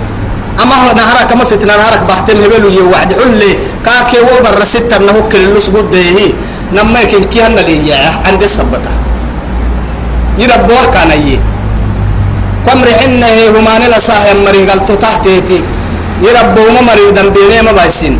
أما 0.62 0.76
هو 0.82 0.94
نهارك 0.94 1.32
ما 1.36 1.44
فتنا 1.44 1.72
نهارك 1.76 2.02
بحتم 2.02 2.40
هبلو 2.44 2.68
هي 2.68 2.80
واحد 2.80 3.12
حلي 3.12 3.58
كاكي 3.84 4.16
وبر 4.20 4.64
ستة 4.64 4.98
نهوك 4.98 5.34
اللص 5.34 5.68
قد 5.70 5.94
هي 5.94 6.32
نما 6.72 7.00
يمكن 7.00 7.24
كي 7.24 7.42
هن 7.42 7.54
لي 7.54 7.92
عند 8.26 8.42
السبتة 8.42 8.92
يربوه 10.38 10.84
كان 10.94 11.10
يي 11.10 11.38
كم 12.66 12.84
رحنا 12.84 13.26
هي 13.26 13.48
همان 13.48 13.82
لا 13.90 14.00
ساهم 14.00 14.44
مري 14.44 14.64
قال 14.68 14.86
تو 14.86 14.94
تحتيتي 14.94 15.60
يربوه 16.22 16.68
ما 16.72 16.80
مري 16.80 17.10
دم 17.16 17.28
بيني 17.34 17.62
ما 17.62 17.72
بايسين 17.72 18.18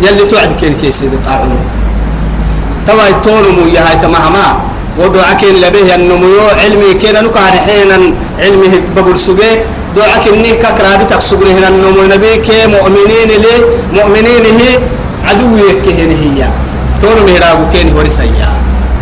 يلي 0.00 0.24
توعد 0.30 0.52
كين 0.52 0.74
كيسي 0.80 1.08
تعالوا 1.24 1.64
توا 2.86 3.04
يتولمو 3.08 3.66
يا 3.74 3.90
هاي 3.90 3.96
تماما 3.96 4.75
ودعاك 4.98 5.44
اللي 5.44 5.70
به 5.70 5.94
النمو 5.94 6.38
علمي 6.62 6.94
كنا 7.02 7.22
نكار 7.22 7.52
حينا 7.66 7.98
علمه 8.40 8.72
ببل 8.96 9.18
سبي 9.18 9.44
دعاك 9.96 10.28
إني 10.28 10.54
كاكرا 10.62 10.96
بتك 10.96 11.20
سبره 11.20 11.50
النمو 11.68 12.02
نبيك 12.14 12.48
مؤمنين 12.76 13.28
لي 13.44 13.54
مؤمنين 13.94 14.44
هي 14.60 14.68
عدوك 15.28 15.82
هي 15.86 16.08
هي 16.22 16.40
تون 17.02 17.16
مهرابو 17.28 17.62
كين 17.72 17.96
ورسيا 17.96 18.48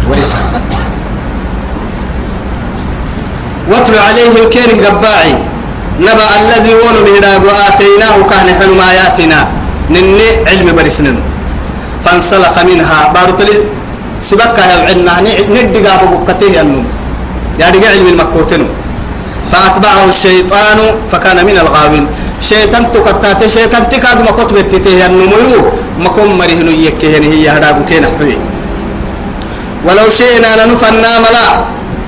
ورسيا 0.09 0.62
واتل 3.70 3.94
عليهم 4.07 4.50
كين 4.50 4.70
قباعي 4.85 5.33
نبأ 6.07 6.28
الذي 6.42 6.72
ون 6.74 6.94
مهرابو 7.07 7.48
آتيناه 7.68 8.16
كان 8.30 8.46
حلم 8.59 8.80
آياتنا 8.80 9.48
نني 9.90 10.28
علم 10.46 10.76
برسنن 10.76 11.16
فانسلخ 12.04 12.59
منها 12.59 13.12
بارتلي 13.14 13.64
سبك 14.30 14.56
عنا 14.68 15.14
ندق 15.54 15.84
أبو 15.98 16.16
قتيه 16.28 16.58
النوم 16.64 16.87
يعني 17.60 17.78
علم 17.92 18.06
المكوتنو 18.12 18.68
فأتبعه 19.50 20.04
الشيطان 20.14 20.78
فكان 21.12 21.38
من 21.48 21.56
الغاوين 21.64 22.06
شيطان 22.50 22.84
تكتات 22.94 23.40
شيطان 23.56 23.82
تكاد 23.92 24.18
ما 24.26 24.32
كتب 24.38 24.56
تتيه 24.72 25.00
النمو 25.06 25.50
مكم 26.04 26.28
مرهن 26.40 26.68
يكهن 26.87 27.24
هي 27.32 27.44
هداب 27.56 27.76
كين 27.88 28.04
حبي 28.12 28.37
ولو 29.87 30.06
شئنا 30.18 30.50
لنفنا 30.60 31.12
ملا 31.24 31.46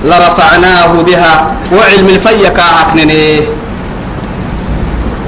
لرفعناه 0.09 0.87
بها 1.07 1.33
وعلم 1.75 2.07
الفيك 2.15 2.57
أكنني 2.81 3.23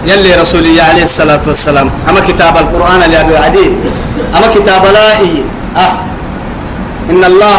يلي 0.09 0.31
رسولي 0.41 0.81
عليه 0.89 1.05
الصلاة 1.11 1.43
والسلام 1.49 1.87
أما 2.09 2.21
كتاب 2.29 2.53
القرآن 2.63 2.99
اللي 3.05 3.17
أبي 3.23 3.35
عدي 3.43 3.67
أما 4.35 4.47
كتاب 4.55 4.81
لائي 4.95 5.33
أه 5.85 6.08
إن 7.09 7.23
الله 7.23 7.53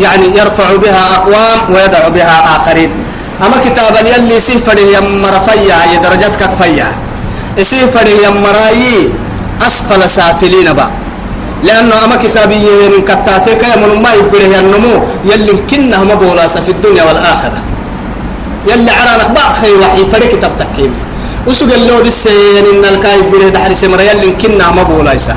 يعني 0.00 0.26
يرفع 0.38 0.76
بها 0.76 1.14
أقوام 1.16 1.58
ويدع 1.74 2.08
بها 2.08 2.56
آخرين 2.56 2.90
أما 3.46 3.56
كتاب 3.64 3.94
يلي 4.14 4.40
سفر 4.40 4.78
يم 4.94 5.08
رفيع 5.36 5.76
درجتك 6.04 6.36
كفيع 6.50 6.86
سيفر 7.62 8.06
يم 8.24 8.38
رايي 8.56 9.12
أسفل 9.66 10.10
سافلين 10.10 10.72
بقى 10.72 10.90
لأنه 11.64 11.94
أما 12.04 12.16
كتابي 12.22 12.58
من 12.94 13.02
كتاتيك 13.08 13.62
من 13.78 14.02
ما 14.02 14.12
يبره 14.14 14.52
النمو 14.60 14.94
يلي 15.30 15.52
كنه 15.70 16.04
ما 16.04 16.14
بولاس 16.14 16.58
في 16.58 16.70
الدنيا 16.76 17.02
والآخرة 17.04 17.58
يلي 18.70 18.90
عرانك 18.90 19.30
بقى 19.36 19.54
خي 19.60 19.72
وحي 19.80 20.04
فريق 20.12 20.30
كتاب 20.38 20.52
تكيم 20.60 20.92
وسوق 21.46 21.72
اللو 21.72 21.98
بس 22.06 22.26
إن 22.70 22.84
الكايب 22.92 23.30
بره 23.30 23.48
دحر 23.54 23.72
سمر 23.80 24.00
يلي 24.00 24.30
كنا 24.42 24.70
ما 24.70 24.82
بولاس 24.82 25.28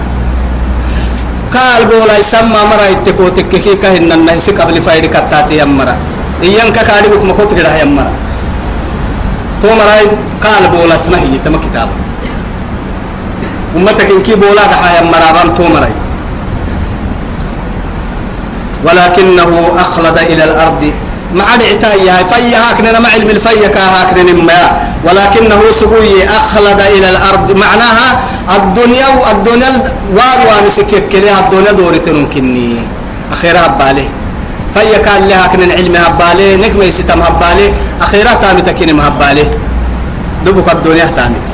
قال 1.54 1.86
بولا 1.86 2.18
يسمى 2.20 2.60
مرا 2.72 2.86
يتكو 2.92 3.30
تككي 3.30 3.76
كهن 3.76 4.12
النهس 4.12 4.50
قبل 4.50 4.82
فايد 4.82 5.06
كتاتي 5.06 5.58
يمرا 5.60 5.96
إيان 6.44 6.74
كاكاري 6.74 7.08
بكما 7.10 7.34
كنت 7.34 7.52
قرأ 7.60 7.82
يمرا 7.82 8.12
تو 9.62 9.68
مرا 9.80 9.96
قال 10.46 10.64
بولا 10.72 10.98
سنهي 10.98 11.38
تم 11.46 11.56
كتاب 11.62 11.90
أمتك 13.76 14.10
إنكي 14.12 14.36
بولا 14.36 14.66
دحا 14.72 14.90
يمرا 15.02 15.30
بان 15.32 15.54
تو 15.56 15.68
مرا 15.74 15.90
ولكنه 18.86 19.52
أخلد 19.78 20.18
إلى 20.18 20.44
الأرض 20.44 20.92
مع 21.36 21.56
دعتا 21.56 21.94
يا 21.96 22.16
فيا 22.30 22.60
هاكنا 22.70 23.00
مع 23.00 23.10
علم 23.10 23.30
الفيا 23.30 23.68
كا 23.68 23.82
هاكنا 23.84 24.32
ما 24.44 24.60
ولكنه 25.04 25.62
سبوي 25.72 26.24
أخلد 26.30 26.82
إلى 26.98 27.10
الأرض 27.12 27.52
معناها 27.52 28.22
الدنيا 28.58 29.08
الدنيا 29.32 29.72
واروان 30.16 30.70
سكك 30.70 31.16
لها 31.16 31.40
الدنيا 31.46 31.72
دورة 31.72 32.04
ممكنني 32.20 32.76
أخيرا 33.32 33.68
بالي 33.68 34.08
فهي 34.76 35.00
كان 35.06 35.28
لها 35.28 35.48
كن 35.48 35.62
العلم 35.64 35.96
هبالي 35.96 36.56
نكمة 36.56 36.84
يستم 36.84 37.22
هبالي 37.22 37.74
أخيرا 38.02 38.34
تامت 38.36 38.70
كن 38.70 38.94
مهبالي 38.96 39.46
دبك 40.46 40.70
الدنيا 40.72 41.06
تامت 41.06 41.48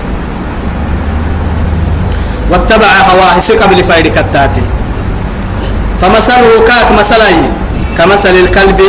واتبع 2.51 2.85
هواه 2.85 3.61
قبل 3.61 3.83
فايد 3.83 4.07
كتاتي 4.07 4.63
فمثله 6.01 6.53
كاك 6.67 6.91
مثلين 6.99 7.49
كمثل 7.97 8.29
الكلب 8.35 8.81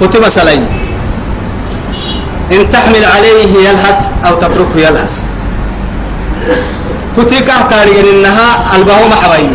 كتب 0.00 0.20
مثلا 0.24 0.81
إن 2.56 2.70
تحمل 2.70 3.04
عليه 3.16 3.48
يلهث 3.68 3.98
أو 4.26 4.34
تتركه 4.34 4.76
يلهث 4.76 5.14
كتيكا 7.16 7.46
كه 7.62 7.62
تاريين 7.68 8.06
إنها 8.06 8.76
البهو 8.78 9.08
محوي 9.08 9.46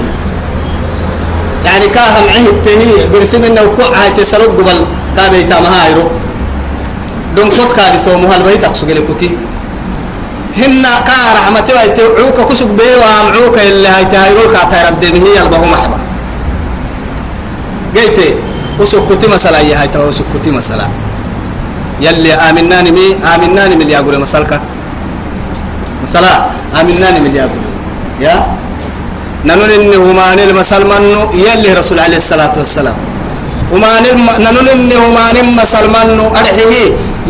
يعني 1.66 1.86
كه 1.88 2.00
هم 2.20 2.26
عهد 2.34 2.62
تهي 2.66 3.08
برسم 3.14 3.44
إنه 3.44 3.62
هاي 4.02 4.10
تسرق 4.12 4.50
قبل 4.58 4.86
كابي 5.18 5.44
تامها 5.44 5.82
عيرو 5.84 6.04
دون 7.36 7.50
كت 7.50 7.72
كابي 7.78 7.98
تومها 7.98 8.38
البهي 8.38 8.58
تقصق 8.58 8.88
لكتي 8.88 9.30
هنا 10.58 11.00
كه 11.02 11.22
رحمتي 11.38 11.74
تعوك 11.98 12.38
كسب 12.50 12.68
بي 12.68 12.96
وامعوك 13.02 13.58
اللي 13.58 13.88
هاي 13.88 14.06
تهيرو 14.06 14.44
كاتيرد 14.54 15.00
به 15.14 15.44
البهو 15.44 15.66
محبا 15.66 16.00
جيتي 17.96 18.36
وسكتي 18.80 19.28
يا 19.68 19.82
هاي 19.82 19.88
توسكتي 19.88 20.52
مسلا 20.52 20.88
يلي 22.06 22.32
آمناني 22.48 22.92
مي 22.98 23.06
آمناني 23.36 23.76
مي 23.76 23.84
ليأقول 23.90 24.20
مسألك 24.26 24.52
مسألة 26.04 26.32
آمناني 26.82 27.20
مي 27.26 27.30
ليأقول 27.34 27.64
يا 28.22 28.34
ننون 29.46 29.70
إن 29.78 29.90
هما 30.06 30.26
نل 30.38 30.52
منو 30.92 31.20
يلي 31.46 31.70
رسول 31.80 32.00
عليه 32.06 32.18
الصلاة 32.24 32.54
والسلام 32.62 32.98
هما 33.74 33.90
نل 34.46 34.70
إن 34.76 34.92
هما 35.04 35.24
نل 35.36 35.88
منو 35.96 36.26
أرحيه 36.40 36.74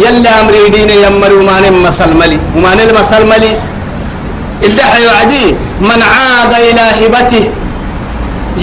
يلي 0.03 0.29
أمر 0.41 0.53
دين 0.75 0.91
يمر 1.05 1.31
هما 1.39 1.55
نل 1.63 1.75
مسلملي 1.87 2.37
هما 2.55 2.71
نل 2.77 2.91
مسلملي 3.01 3.51
الدحي 4.65 5.05
وعدي 5.07 5.43
من 5.87 5.99
عاد 6.15 6.51
إلى 6.67 6.83
هبته 6.99 7.43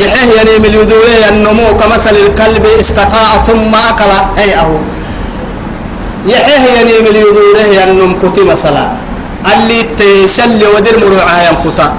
يحيه 0.00 0.30
يعني 0.36 0.50
يدوري 0.80 1.16
النمو 1.30 1.68
كمثل 1.80 2.14
الكلب 2.26 2.64
استقاع 2.80 3.30
ثم 3.46 3.72
أكل 3.90 4.10
أي 4.40 4.50
أهو 4.62 4.76
يحيه 6.26 6.62
ينيم 6.80 7.06
اليدوره 7.06 7.58
ينم 7.60 7.72
يعني 7.72 8.02
كتي 8.22 8.42
مثلا 8.44 8.92
اللي 9.52 9.82
تيسل 9.98 10.64
ودر 10.76 10.98
مروعا 11.00 11.34
ينكتا 11.50 11.94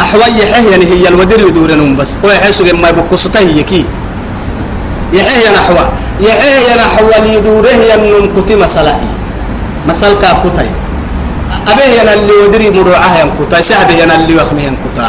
أحوال 0.00 0.38
يحيه 0.40 0.70
يعني 0.70 0.84
هي 0.84 1.08
الودر 1.08 1.40
يدور 1.48 1.70
نم 1.74 1.96
بس 1.96 2.16
ويحيسو 2.24 2.64
ما 2.82 2.88
يبقصته 2.88 3.40
هي 3.40 3.62
كي 3.62 3.84
يحيه 5.12 5.48
نحوا 5.58 5.76
يعني 6.20 6.38
يحيه 6.46 6.76
نحوا 6.76 7.10
يعني 7.10 7.24
اليدوره 7.32 7.68
إيه 7.68 7.92
ينم 7.92 8.30
كتي 8.42 8.54
مثلا 8.54 8.94
مثل 9.88 10.12
كاكتاي 10.12 10.70
أبي 11.68 12.00
أنا 12.02 12.14
اللي 12.14 12.32
ودري 12.32 12.70
مروعا 12.70 13.10
ينكتا 13.22 13.60
سهبي 13.60 14.04
أنا 14.04 14.14
اللي 14.14 14.36
وخمي 14.36 14.62
ينكتا 14.64 15.06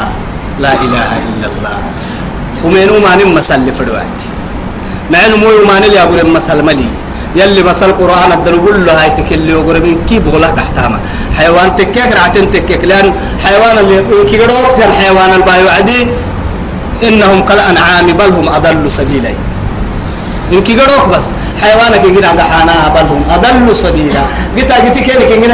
لا 0.60 0.74
إله 0.74 1.08
إلا 1.30 1.48
الله 1.58 1.78
ومنو 2.66 3.00
ما 3.08 3.16
نم 3.16 3.34
مثل 3.36 3.58
لفروات 3.68 4.20
مع 5.12 5.26
إنه 5.26 5.38
مو 5.38 5.48
يماني 5.52 5.88
لي 5.90 6.00
أقول 6.04 6.28
مثل 6.32 6.62
ملي 6.62 6.90
يلي 7.36 7.64
بس 7.64 7.84
القرآن 7.84 8.32
أدل 8.32 8.60
قول 8.62 8.86
له 8.86 9.04
هاي 9.04 9.10
تكلي 9.10 9.56
وقربين 9.56 9.98
كي 10.10 10.20
بغلا 10.20 10.50
تحتها 10.50 11.00
حيوان 11.38 11.76
تكيك 11.76 12.16
رعتين 12.16 12.52
تكيك 12.52 12.84
لأن 12.84 13.14
حيوان 13.46 13.78
اللي 13.78 14.04
كيقدر 14.30 14.54
في 14.76 14.86
الحيوان 14.86 15.34
البايو 15.34 15.70
عدي 15.78 16.08
إنهم 17.08 17.42
كالأنعام 17.46 18.06
بل 18.14 18.26
هم 18.36 18.50
أضل 18.50 18.92
سبيلا 18.92 19.30
إن 20.54 20.64
كيقدروك 20.64 21.08
بس 21.16 21.26
حيوانك 21.62 22.04
يجي 22.06 22.26
عند 22.26 22.42
حانا 22.42 22.92
بل 22.96 23.02
هم 23.10 23.24
أضل 23.36 23.76
سبيلا 23.76 24.22
قلت 24.58 24.72
أجيتي 24.72 25.02
كيف 25.02 25.20
يجي 25.22 25.48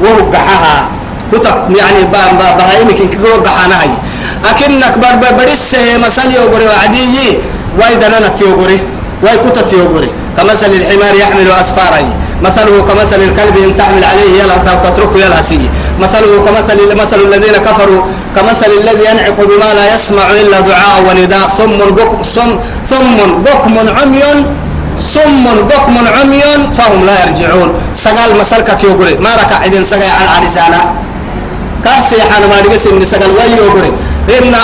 وهو 0.00 0.30
قحها 0.32 0.88
كتك 1.32 1.58
يعني 1.76 2.02
بام 2.12 2.38
بام 2.38 2.56
بهاي 2.56 2.84
ممكن 2.84 3.08
كيقدروا 3.08 3.36
قحنا 3.36 3.80
هاي 3.82 3.90
أكنك 4.50 4.98
بربر 4.98 5.32
بريس 5.44 5.76
مسألة 6.06 6.44
وقري 6.46 6.66
وعدي 6.66 7.38
وايد 7.78 8.02
أنا 8.04 8.28
نتيوقري 8.28 8.80
ويكتت 9.22 9.72
يوغري 9.72 10.10
كمثل 10.36 10.66
الحمار 10.66 11.14
يحمل 11.14 11.50
أسفاره 11.50 12.16
مثله 12.42 12.80
كمثل 12.82 13.22
الكلب 13.22 13.56
إن 13.56 13.76
تحمل 13.76 14.04
عليه 14.04 14.42
يلهث 14.42 14.68
أو 14.68 14.76
تتركه 14.84 15.16
يلهث 15.16 15.52
مثله 16.00 16.42
كمثل 16.44 16.96
مثل 17.02 17.20
الذين 17.20 17.56
كفروا 17.56 18.02
كمثل 18.36 18.66
الذي 18.66 19.04
ينعق 19.10 19.34
بما 19.38 19.70
لا 19.74 19.94
يسمع 19.94 20.30
إلا 20.30 20.60
دعاء 20.60 21.02
ونداء 21.10 21.46
ثم 21.58 21.94
بكم 21.94 22.22
ثم 22.22 22.56
ثم 22.88 23.14
بكم 23.44 23.78
عمي 23.78 24.20
ثم 25.00 25.44
بكم 25.68 25.96
عمي 26.20 26.40
فهم 26.78 27.06
لا 27.06 27.24
يرجعون 27.26 27.72
سقال 27.94 28.38
مسلكك 28.40 28.84
يوغري 28.84 29.14
ما 29.14 29.30
ركع 29.34 29.56
عدن 29.58 29.84
سقال 29.84 30.02
عن 30.20 30.28
عرسانا 30.42 30.94
كاسي 31.84 32.16
حانا 32.32 32.46
ما 32.46 32.60
رجس 32.60 32.86
إن 32.86 33.04
سقال 33.04 33.30
ويوغري 33.30 33.92
إن 34.38 34.54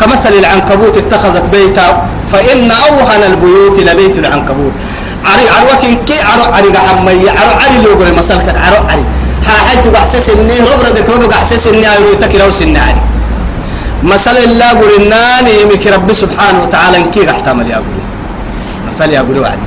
كمثل 0.00 0.32
العنكبوت 0.38 0.96
اتخذت 0.96 1.48
بيتا 1.50 2.08
فإن 2.32 2.70
أوهن 2.70 3.22
البيوت 3.32 3.80
لبيت 3.80 4.18
العنكبوت 4.18 4.72
عري 5.24 5.48
عروك 5.56 5.84
كي 6.06 6.20
عرو 6.30 6.44
عري 6.54 6.68
عمي 6.88 7.24
عرو 7.38 7.52
عري 7.60 7.78
لو 7.84 7.90
قول 7.98 8.18
مسالك 8.18 8.48
عرو 8.64 8.80
عري 8.88 9.04
ها 9.46 9.54
حيت 9.68 9.86
بحسس 9.94 10.28
إني 10.30 10.56
ربر 10.68 10.90
دك 10.96 11.08
ربر 11.14 11.26
بحسس 11.32 11.66
إني 11.66 11.86
عرو 11.86 12.12
تكرو 12.22 12.50
سن 12.60 12.76
عري 12.84 13.00
مثل 14.12 14.36
الله 14.46 14.68
قرناني 14.80 15.52
يمك 15.62 15.84
ربي 15.94 16.14
سبحانه 16.22 16.60
وتعالى 16.64 16.98
كي 17.14 17.30
احتمل 17.30 17.70
يا 17.70 17.76
قول 17.86 17.98
مثل 18.86 19.10
يا 19.12 19.20
قول 19.26 19.38
وعد 19.44 19.58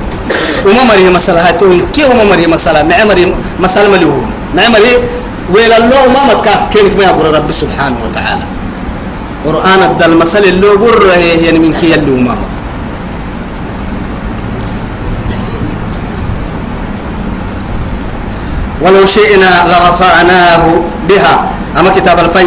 وما 0.66 0.80
أمم 0.82 0.88
مري 0.90 1.04
مثلا 1.18 1.38
هاتون 1.48 1.80
كي 1.94 2.04
وما 2.08 2.22
أمم 2.22 2.30
مري 2.30 2.46
مثلا 2.46 2.80
معمري 2.90 3.24
مثلا 3.64 3.88
مليون 3.94 4.26
معمري 4.56 4.94
ويل 5.54 5.72
الله 5.80 6.02
ما 6.16 6.20
متكا 6.34 6.54
كينك 6.72 6.94
ما 6.98 7.04
يقول 7.04 7.34
ربي 7.36 7.52
سبحانه 7.62 7.96
وتعالى 8.10 8.44
قرآن 9.46 9.80
الدل 9.82 10.12
مثل 10.22 10.38
اللي 10.50 10.68
قرر 10.82 11.10
يعني 11.44 11.58
من 11.58 11.72
كي 11.80 11.94
اللي 11.94 12.10
ما 12.22 12.30
هو 12.32 12.51
ولو 18.82 19.06
شئنا 19.06 19.50
لرفعناه 19.70 20.62
بها 21.08 21.34
أما 21.78 21.90
كتاب 21.90 22.18
الفن 22.18 22.46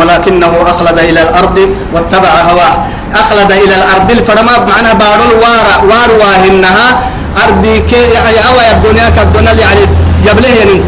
ولكنه 0.00 0.54
أخلد 0.66 0.98
إلى 0.98 1.22
الأرض 1.22 1.70
واتبع 1.94 2.28
هواه 2.28 2.74
أخلد 3.14 3.52
إلى 3.52 3.74
الأرض 3.76 4.10
الفرما 4.10 4.58
بمعنى 4.58 4.94
بارو 4.98 5.30
وار 5.42 5.84
وارواهنها 5.90 7.00
أرضي 7.46 7.80
كي 7.80 7.96
يعني 8.14 8.48
أوى 8.48 8.70
الدنيا 8.72 9.08
كالدنيا 9.10 9.52
يعني 9.52 9.80
جبله 10.26 10.48
يعني 10.48 10.80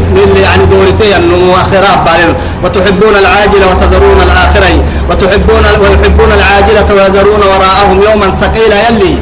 يعني 0.43 0.65
دورتي 0.65 1.17
أنه 1.17 1.35
يعني، 1.35 1.61
آخرة 1.61 2.03
بالين 2.05 2.35
وتحبون 2.63 3.15
العاجلة 3.15 3.67
وتذرون 3.69 4.21
الآخرة 4.21 4.83
وتحبون 5.09 5.63
ويحبون 5.81 6.29
العاجلة 6.37 6.95
ويذرون 6.95 7.41
وراءهم 7.47 8.01
يوما 8.11 8.25
ثقيلا 8.41 8.89
يلي 8.89 9.17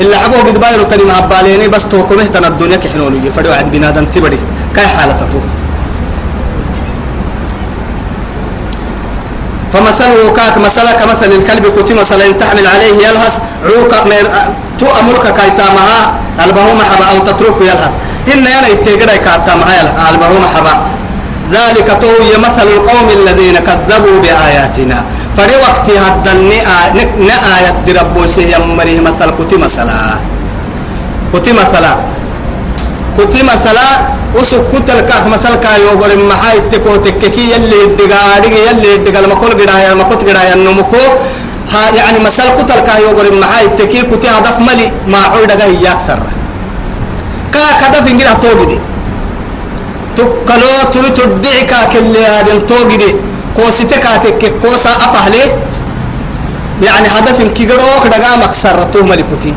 إلا 0.00 0.18
حبوا 0.18 0.42
بدبايرو 0.42 0.82
تنين 0.82 1.10
هباليني 1.10 1.68
بس 1.68 1.88
توكمه 1.88 2.24
تنا 2.26 2.48
الدنيا 2.48 2.76
كحنوني 2.76 3.30
فدي 3.30 3.48
واحد 3.48 3.70
بنادم 3.70 4.04
تبري 4.06 4.38
كاي 4.76 4.86
حالة 4.86 5.12
تطول 5.12 5.48
فمثله 9.72 10.28
كاك 10.36 10.58
مثلا 10.58 10.92
كمثل 10.92 11.26
الكلب 11.26 11.64
قتي 11.78 11.94
مثلا 11.94 12.32
تحمل 12.32 12.66
عليه 12.66 12.94
يلهس 13.06 13.40
عوك 13.66 14.06
مير 14.06 14.26
تو 14.78 14.86
أمرك 15.00 15.26
كاي 15.36 15.50
تامها 15.50 16.00
البهو 16.46 16.74
محبا 16.74 17.04
أو 17.04 17.18
تتركه 17.18 17.62
يلهس 17.62 17.92
إن 18.34 18.38
يلا 18.46 18.68
يتقرأ 18.68 19.16
كاي 19.16 19.38
تامها 19.46 20.10
البهو 20.10 20.36
محبا 20.44 20.74
ذلك 21.50 21.98
توي 22.00 22.36
مثل 22.46 22.62
القوم 22.62 23.08
الذين 23.10 23.56
كذبوا 23.58 24.18
بآياتنا 24.22 25.02
فري 25.36 25.56
وقت 25.56 25.90
هدى 25.90 26.32
نآية 27.18 28.00
ربو 28.00 28.26
سيهم 28.26 28.76
مريه 28.76 29.00
مثل 29.00 29.30
قتي 29.38 29.56
مثلا 29.56 30.20
قتي 31.34 31.52
مثلا 31.52 31.96
كتي 33.20 33.40
مسألة 33.54 33.86
وسك 34.36 34.62
كتل 34.72 34.98
كه 35.10 35.22
مسألة 35.34 35.56
كيوغر 35.66 36.10
معاي 36.30 36.58
تكو 36.72 36.94
تككي 37.06 37.44
يلي 37.54 37.78
الدقارق 37.84 38.52
يلي 38.68 38.90
الدقال 38.96 39.24
مكول 39.32 39.50
قدايا 39.60 39.92
المكوت 39.92 40.20
قدايا 40.28 40.54
النمكو 40.58 41.02
ها 41.72 41.82
يعني 41.98 42.18
مسألة 42.28 42.50
كتل 42.58 42.78
كيوغر 42.90 43.26
معاي 43.42 43.66
تكي 43.78 44.00
كتي 44.10 44.28
هدف 44.36 44.56
ملي 44.66 44.86
ما 45.12 45.18
عودة 45.32 45.62
ياك 45.84 46.00
سر 46.06 46.22
كا 47.54 47.62
كدف 47.82 48.06
إنجل 48.12 48.26
هتوجدي 48.32 48.78
تكلو 50.16 50.70
توي 50.92 51.10
تدعي 51.16 51.62
كا 51.70 51.78
كلي 51.92 52.22
هذا 52.32 52.52
توجدي 52.68 53.10
كوستك 53.56 54.04
هتك 54.12 54.42
كوسا 54.62 54.90
أفهله 55.04 55.44
يعني 56.86 57.08
هدف 57.16 57.36
إنكي 57.44 57.62
قدوك 57.70 58.04
مكسر 58.44 58.76
تو 58.92 59.02
ملي 59.10 59.24
كتي 59.34 59.52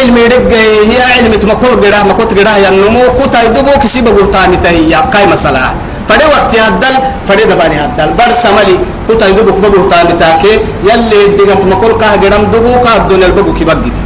علمي 0.00 0.24
دقي 0.34 0.66
هي 0.90 0.98
علم 1.16 1.32
تمكل 1.38 1.70
قراه 1.84 2.02
مكوت 2.10 2.38
قراه 2.38 2.56
ينمو 2.66 3.04
كوتا 3.18 3.38
يدبو 3.46 3.72
كسي 3.82 4.00
بقرطاني 4.06 4.56
تهي 4.56 4.94
قاي 5.12 5.26
مسألة 5.32 5.64
فدي 6.08 6.24
وقت 6.34 6.50
هدل 6.64 6.94
فدي 7.28 7.44
دباني 7.50 7.76
هدل 7.84 8.08
بر 8.18 8.30
سملي 8.42 8.74
كوتا 9.08 9.26
يدبو 9.30 9.52
بقرطاني 9.62 10.12
تاكي 10.22 10.52
يلي 10.88 11.20
دقا 11.36 11.54
تمكل 11.62 11.92
قاه 12.00 12.14
قرام 12.22 12.42
دبو 12.54 12.72
قاه 12.84 12.96
الدنيا 13.02 13.26
البقو 13.26 13.52
كي 13.54 13.64
بقيت 13.64 13.98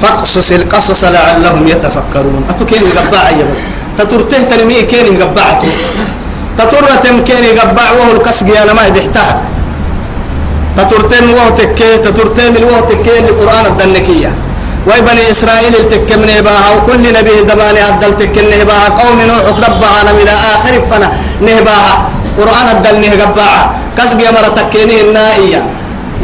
فاقصص 0.00 0.52
القصص 0.52 1.04
لعلهم 1.04 1.68
يتفكرون 1.68 2.44
أتو 2.50 2.64
كين 2.66 2.84
قبعة 2.98 3.30
يا 3.38 3.44
بس 3.50 3.60
تترته 3.98 4.42
تنمية 4.50 4.82
كين 4.90 5.22
قبعته 5.22 5.68
تطر 6.58 6.90
تمكيني 7.02 7.48
قبع 7.60 7.82
وهو 7.92 8.12
الكسق 8.16 8.46
أنا 8.62 8.72
ما 8.72 8.88
بحتها 8.88 9.42
تطرتين 10.76 11.24
وهو 11.30 11.50
تكي 11.56 11.96
تطرتين 12.04 12.56
الوهو 12.56 12.80
تكي 12.80 13.18
القرآن 13.18 13.66
الدنكية 13.66 14.34
وبني 14.88 15.30
إسرائيل 15.30 15.74
التك 15.76 16.12
من 16.16 16.30
إباها 16.38 16.70
وكل 16.76 17.02
نبي 17.12 17.36
دباني 17.48 17.80
أدل 17.88 18.16
تك 18.16 18.34
نهباها 18.52 18.88
قوم 18.88 19.18
نوح 19.22 19.56
رب 19.70 19.82
عالم 19.94 20.16
إلى 20.22 20.30
آخر 20.54 20.80
فنا 20.90 21.08
نهباها 21.40 22.10
قرآن 22.38 22.68
الدل 22.76 23.00
نهباها 23.00 23.74
كسق 23.98 24.20
يا 24.22 24.30
مرة 24.30 24.48
تكيني 24.48 25.00
النائية 25.00 25.62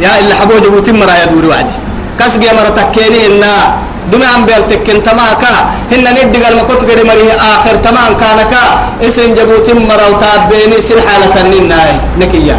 يا 0.01 0.09
إلا 0.19 0.35
حبوج 0.35 0.67
بوتين 0.67 0.95
يا 0.95 1.23
يدور 1.23 1.45
وعدي 1.45 1.77
كسق 2.19 2.41
يا 2.43 2.53
مرة 2.53 2.71
تكيني 2.83 3.27
النائية 3.27 3.88
دم 4.07 4.23
عم 4.23 4.41
بيلتكن 4.47 4.97
تماكا 5.03 5.53
هن 5.93 6.05
ندق 6.15 6.43
المكوت 6.47 6.81
قد 6.91 7.01
مريه 7.09 7.35
آخر 7.53 7.75
تمان 7.85 8.11
كانكا 8.21 8.63
اسم 9.07 9.27
جبوت 9.37 9.67
مرو 9.89 10.11
تابيني 10.23 10.79
سل 10.87 10.99
حالة 11.07 11.35
النيناي 11.43 11.91
نكيا 12.19 12.57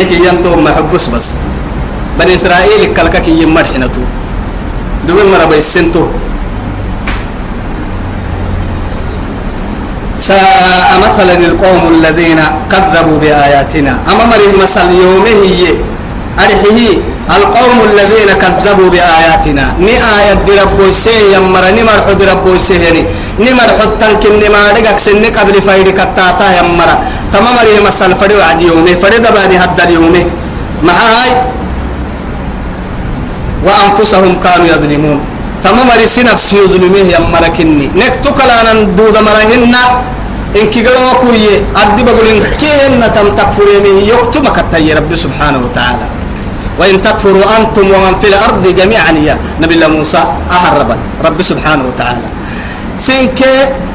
نكيا 0.00 0.30
انتم 0.32 0.64
محبوس 0.64 1.04
بس 1.14 1.28
بني 2.18 2.34
إسرائيل 2.34 2.80
كلكا 2.96 3.18
كي 3.24 3.42
يمرحنتو 3.44 4.02
دم 5.06 5.18
مرة 5.30 5.46
بيسنتو 5.52 6.04
ساء 10.26 10.90
مثلا 11.06 11.34
القوم 11.50 11.82
الذين 11.96 12.40
كذبوا 12.72 13.18
بآياتنا 13.22 13.92
أما 14.10 14.24
مريه 14.32 14.52
مثل 14.62 14.80
يومه 15.02 15.44
أرحيه 16.42 16.88
القوم 17.36 17.76
الذين 17.94 18.30
كذبوا 18.42 18.88
بآياتنا 18.94 19.64
ني 19.86 19.94
آية 20.14 20.34
دي 20.46 20.52
ربو 20.62 20.84
سيه 21.04 21.20
يمرا 21.38 21.70
ني 21.76 21.82
مرحو 21.90 22.12
دي 22.20 22.24
ربو 22.32 22.50
سيه 22.66 22.84
ني 22.96 23.02
ني 23.44 23.50
مرحو 23.60 23.88
تنكن 24.02 24.32
ني 24.42 24.48
مارقك 24.56 24.98
سنة 25.06 25.28
قبل 25.36 25.54
فايد 25.66 25.88
كتاتا 25.98 26.46
يمرا 26.58 26.94
تمام 27.32 27.56
ريه 27.66 27.80
مسال 27.86 28.14
فدي 28.20 28.34
وعدي 28.40 28.64
يومي 28.68 28.94
فدي 29.02 29.18
دباني 29.24 29.56
حد 29.62 29.78
اليومي 29.80 30.22
مع 30.86 30.98
هاي 31.14 31.30
وأنفسهم 33.66 34.32
كانوا 34.44 34.66
يظلمون 34.72 35.18
تمام 35.64 35.88
ريه 36.00 36.16
نفسي 36.30 36.54
يظلميه 36.62 37.06
يمرا 37.16 37.48
كني 37.56 37.86
نكتو 38.00 38.30
كلانا 38.38 38.72
دود 38.98 39.16
مرهن 39.26 39.52
إنك 40.58 40.74
قلوا 40.86 41.12
كوي 41.20 41.46
أردي 41.82 42.02
بقول 42.08 42.26
إنك 42.34 42.62
إن 42.86 43.02
تم 43.16 43.28
تكفريني 43.38 43.92
يكتو 44.10 44.38
مكتا 44.46 44.78
ربي 44.98 45.16
سبحانه 45.26 45.58
وتعالى 45.66 46.04
وإن 46.78 47.02
تكفروا 47.02 47.42
أنتم 47.60 47.82
ومن 47.86 48.14
في 48.20 48.26
الأرض 48.28 48.74
جميعا 48.76 49.10
يا 49.12 49.38
نبي 49.60 49.74
الله 49.74 49.88
موسى 49.88 50.18
أهرب 50.50 50.96
رب 51.24 51.42
سبحانه 51.42 51.84
وتعالى 51.84 52.26
سينك 52.98 53.40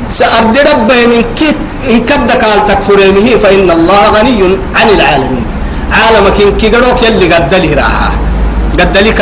سأرد 0.07 0.57
رب 0.57 0.91
من 0.91 1.21
كت 1.35 1.55
إن 1.93 2.05
كد 2.05 2.31
قال 2.31 2.67
تكفرينه 2.67 3.35
فإن 3.37 3.71
الله 3.71 4.03
غني 4.15 4.57
عن 4.75 4.89
العالمين 4.89 5.45
عالمك 5.91 6.41
إن 6.41 6.51
كي 6.57 6.67
قدوك 6.69 7.03
يلي 7.03 7.33
قدلي 7.33 7.73
قد 7.75 8.81
قدلك 8.97 9.21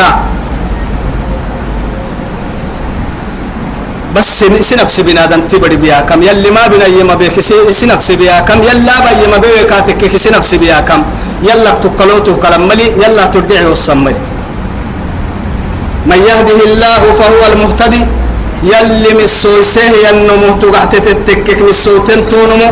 بس 4.17 4.41
سنقص 4.69 4.97
بنا 5.07 5.25
دنت 5.31 5.51
بدي 5.63 5.75
بيا 5.83 6.01
كم 6.09 6.21
يلي 6.27 6.49
ما 6.57 6.65
بنا 6.73 6.85
يما 6.97 7.15
بيك 7.21 7.37
سنقص 7.81 8.09
بيا 8.21 8.37
كم 8.47 8.59
يلا 8.69 8.95
با 9.03 9.11
يما 9.23 9.37
بيك 9.45 9.65
كاتك 9.69 10.13
سنقص 10.25 10.51
بيا 10.61 10.79
كم 10.89 11.01
يلا 11.49 11.71
تقلوته 11.85 12.33
كلام 12.43 12.61
ملي 12.69 12.85
يلا 13.03 13.25
تدعي 13.35 13.67
الصمد 13.75 14.15
من 16.09 16.19
يهده 16.29 16.59
الله 16.69 17.01
فهو 17.19 17.41
المهتدي 17.51 18.01
يلي 18.71 19.09
مسوسه 19.21 19.85
ينمو 20.05 20.49
تغتت 20.63 21.05
التكك 21.15 21.59
مسوتن 21.67 22.19
تونمو 22.31 22.69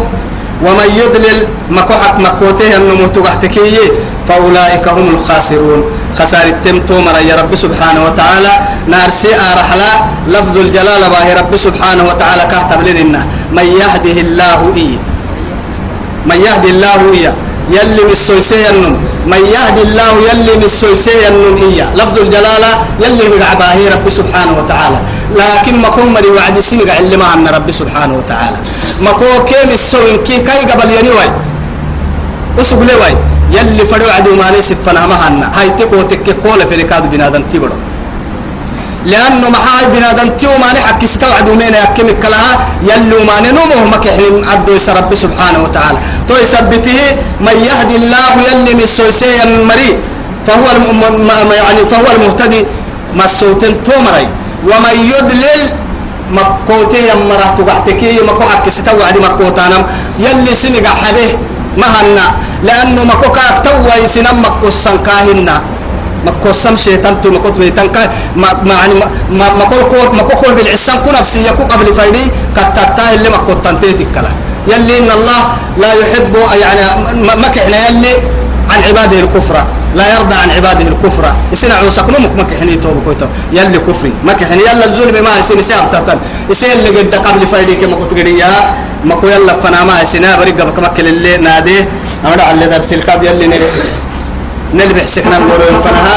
ومن 0.66 0.90
يضلل 1.00 1.40
مكوحك 1.78 2.16
مكوته 2.26 2.66
ينمو 2.76 3.06
تغتكيه 3.18 3.86
فأولئك 4.28 4.86
هم 4.98 5.08
الخاسرون 5.16 5.82
خسارة 6.20 6.56
تمتو 6.66 6.96
مرأي 7.02 7.34
رب 7.36 7.52
سبحانه 7.56 8.02
وتعالى 8.08 8.54
نارسي 8.88 9.28
رحلة 9.58 9.92
لفظ 10.32 10.56
الجلال 10.58 11.04
باه 11.12 11.28
رب 11.44 11.54
سبحانه 11.58 12.04
وتعالى 12.08 12.44
كهتر 12.52 12.80
لنا 12.88 13.22
من 13.52 13.68
يهده 13.82 14.18
الله 14.26 14.60
إيه 14.78 14.96
من 16.30 16.38
يهدي 16.48 16.70
الله 16.70 17.00
إيه 17.14 17.34
يلي 17.76 18.04
مسويسي 18.12 18.70
النم 18.70 18.96
من 19.32 19.42
يهدي 19.56 19.82
الله 19.88 20.10
يلي 20.30 20.54
مسويسي 20.64 21.28
النم 21.28 21.58
إيه 21.68 21.86
لفظ 22.00 22.18
الجلالة 22.26 22.70
يلي 23.04 23.26
مقعباه 23.36 23.78
رب 23.94 24.06
سبحانه 24.20 24.54
وتعالى 24.60 25.00
لكن 25.42 25.74
ما 25.84 25.90
كن 25.96 26.08
مري 26.16 26.30
وعد 26.38 26.60
سنقع 26.60 26.96
اللي 27.00 27.18
معنا 27.18 27.50
رب 27.58 27.72
سبحانه 27.82 28.14
وتعالى 28.20 28.58
ما 29.04 29.12
كو 29.20 29.30
كين 29.50 29.70
السوين 29.80 30.18
كي 30.28 30.38
كي 30.48 30.60
قبل 30.72 30.88
ينوي 30.98 31.30
أسوق 32.62 32.80
لوي 32.82 33.16
يلي 33.54 33.84
فدو 33.92 34.08
عدو 34.18 34.32
ماني 34.42 34.62
سفنا 34.70 35.02
مهنا 35.12 35.48
هاي 35.58 35.68
تكو 35.78 36.02
تكي 36.10 36.32
قول 36.44 36.60
في 36.68 36.76
ركاد 36.82 37.12
بنادم 37.12 37.44
تبرو 37.52 37.78
لأنه 39.06 39.50
ما 39.50 39.60
هاي 39.68 39.84
بنادم 39.94 40.30
تيو 40.40 40.50
ماني 40.64 40.80
حكيس 40.90 41.14
كو 41.22 41.30
عدو 41.40 41.54
مين 41.60 41.76
يكيم 41.84 42.10
كلها 42.24 42.52
يلو 42.90 43.18
ماني 43.30 43.50
نموه 43.58 43.84
مكحلم 43.94 44.36
عدو 44.54 44.72
يسرب 44.78 45.12
سبحانه 45.24 45.60
وتعالى 45.64 45.98
تو 46.28 46.34
يثبته 46.44 47.00
ما 47.46 47.52
يهدي 47.68 47.96
الله 48.02 48.28
يلي 48.50 48.72
من 48.80 48.88
سويسي 48.98 49.32
المري 49.44 49.90
فهو 50.48 50.66
الم... 50.76 51.30
يعني 51.62 51.82
فهو 51.92 52.08
المهتدي 52.16 52.62
ما 53.18 53.26
تومري 53.88 54.26
ومن 54.70 54.96
يدلل 55.14 55.62
مكوتي 56.38 57.00
يمره 57.12 57.48
تبعتكي 57.58 58.12
مكو 58.30 58.44
حكيس 58.54 58.78
تو 58.86 58.98
عدو 59.08 59.20
مكوتانم 59.28 59.82
يلي 60.26 60.54
سنقع 60.62 60.94
حبيه 61.04 61.34
مهنا 61.82 62.26
لأنه 62.64 63.04
ما 63.04 63.16
كوكا 63.16 63.60
توا 63.64 63.94
يسنا 64.06 64.32
ما 64.34 64.50
كوسان 64.64 64.98
كاهنا 65.04 65.56
ما 66.26 66.32
مكوسن 66.32 66.74
شيطان 66.76 67.22
تو 67.22 67.30
ما 67.32 67.38
كوت 67.40 67.54
بيتان 67.58 67.88
كا 67.94 68.10
ما 68.36 68.48
يعني 68.66 68.94
ما 69.38 69.46
ما 69.60 69.64
كول 69.70 69.84
كول 69.94 70.16
ما 70.18 70.24
كول 70.24 70.54
بالعسان 70.56 70.98
كون 71.06 71.14
نفسي 71.16 71.40
يكو 71.48 71.64
قبل 71.64 71.94
فايدي 71.94 72.24
كتاتا 72.56 73.04
اللي 73.16 73.30
ما 73.30 73.38
كوت 73.38 73.68
تيتك 73.82 74.08
كلا 74.16 74.32
يلي 74.68 74.98
إن 74.98 75.10
الله 75.18 75.42
لا 75.82 75.90
يحب 76.02 76.34
يعني 76.58 76.82
ما 77.42 77.48
كحنا 77.48 77.78
يلي 77.88 78.14
عن 78.72 78.80
عباده 78.90 79.20
الكفرة 79.20 79.64
لا 79.96 80.06
يرضى 80.16 80.36
عن 80.36 80.50
عباده 80.50 80.88
الكفرة 80.88 81.36
يسنا 81.52 81.74
عوسك 81.76 82.10
نمك 82.10 82.32
ما 82.38 82.44
كحنا 82.50 82.72
يتوب 82.72 82.98
كويتو 83.06 83.26
يلي 83.54 83.80
كفري 83.88 84.12
ما 84.26 84.34
كحنا 84.34 84.56
يلا 84.56 84.86
الظلم 84.86 85.12
بما 85.12 85.30
يسنا 85.40 85.62
سابتا 85.62 86.14
يسنا 86.50 86.74
اللي 86.74 86.90
قد 86.98 87.16
قبل 87.16 87.48
فايديك 87.48 87.84
ما 87.84 87.96
كنت 87.96 88.12
قد 88.12 88.28
مكو 89.10 89.26
يلا 89.34 89.54
فناما 89.64 89.98
سنا 90.12 90.30
بريق 90.40 90.58
بكمك 90.70 91.00
اللي 91.00 91.38
نادي 91.38 91.80
أنا 92.26 92.44
على 92.50 92.66
درس 92.74 92.94
الكاب 92.94 93.24
يلي 93.24 93.48
نلي 93.48 93.58
نلي 94.74 94.94
بحسك 94.94 95.24
نقول 95.34 95.62
فنها 95.86 96.16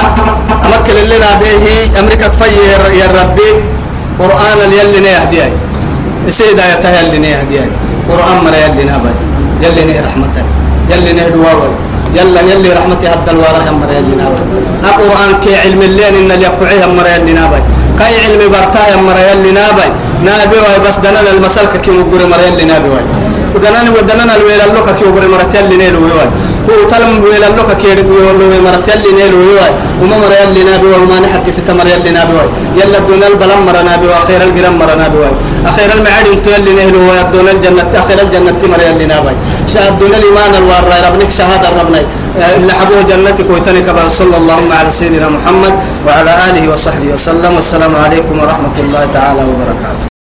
اللي 1.03 1.18
نادي 1.24 1.53
أمريكا 2.01 2.29
تفي 2.29 2.59
يا 3.01 3.07
ربي 3.22 3.51
قرآن 4.20 4.59
يلي 4.79 5.01
نهديه 5.07 5.48
السيدة 6.27 6.62
يتها 6.72 6.92
يلي 7.01 7.18
نهديه 7.18 7.64
قرآن 8.09 8.37
مرة 8.44 8.57
يلي 8.57 8.83
نهبي 8.88 9.12
يلي 9.62 9.83
نه 9.85 9.98
رحمته 10.07 10.42
يلي 10.90 11.12
نه 11.12 11.29
دواوي 11.35 11.68
يلا 12.14 12.40
رحمتي 12.79 13.07
هذا 13.12 13.31
الوارح 13.31 13.64
مرة 13.81 13.92
يلي 13.98 14.14
نهبي 14.20 14.40
القرآن 14.85 15.33
كي 15.44 15.57
علم 15.61 15.83
الليل 15.83 16.14
إن 16.16 16.31
اللي 16.33 16.44
يقعيه 16.46 16.87
مرة 16.87 17.09
يلي 17.09 17.33
نهبي 17.33 17.77
كاي 17.98 18.12
علمي 18.24 18.48
برتا 18.54 18.80
يا 18.90 18.96
مريال 19.08 19.38
لنابي 19.46 19.87
نابي 20.26 20.56
واي 20.62 20.78
بس 20.87 20.96
دنا 21.04 21.20
المسلك 21.34 21.72
كي 21.84 21.90
مغري 22.00 22.24
مريال 22.32 22.54
لنابي 22.61 22.88
واي 22.94 23.04
ودنا 23.54 23.78
ودنا 23.98 24.24
الويل 24.38 24.61
اللوكا 24.66 24.92
كي 24.98 25.04
مغري 25.11 25.28
مرتيال 25.34 25.64
لنيلو 25.70 26.00
واي 26.20 26.30
هو 26.66 26.80
تلم 26.92 27.12
ويل 27.28 27.42
اللوكا 27.48 27.74
كي 27.82 27.90
مغري 28.40 28.58
مرتيال 28.66 28.98
لنيلو 29.04 29.38
واي 29.58 29.70
وما 30.02 30.16
مريال 30.22 30.50
لنابي 30.56 30.87
واي 30.92 31.00
وما 31.04 31.16
نحب 31.24 31.42
كي 31.46 31.52
ست 31.56 31.68
مريال 31.78 32.00
لنابي 32.06 32.34
واي 32.38 32.48
يلا 32.78 32.98
دون 33.06 33.22
البلم 33.30 33.61
مرنابي 33.68 34.06
واخير 34.12 34.40
الجرم 34.46 34.74
مرنابي 34.82 35.18
واي 35.22 35.32
اخير 35.70 35.88
المعادي 35.96 36.30
انتو 36.37 36.50
اللي 36.58 36.72
نهلو 36.78 37.00
واي 37.11 37.20
دون 37.32 37.46
الجنة 37.54 37.87
اخير 38.02 38.18
الجنة 38.24 38.58
مريال 38.72 38.94
لنابي 39.02 39.32
شاهد 39.72 39.94
دون 40.00 40.12
الايمان 40.18 40.50
الوار 40.61 40.82
ربنك 41.06 41.30
شهادة 41.38 41.68
ربنك 41.80 42.06
اللي 42.36 42.72
حبوه 42.72 43.02
جنتك 43.10 43.50
ويتنك 43.50 43.88
صلى 44.18 44.36
الله 44.36 44.58
على 44.80 44.90
سيدنا 44.98 45.28
محمد 45.36 45.74
وعلى 46.06 46.30
آله 46.50 46.64
وصحبه 46.72 47.08
وسلم 47.16 47.52
والسلام 47.58 47.92
عليكم 48.04 48.34
ورحمة 48.40 48.76
الله 48.84 49.04
تعالى 49.16 49.42
وبركاته 49.50 50.17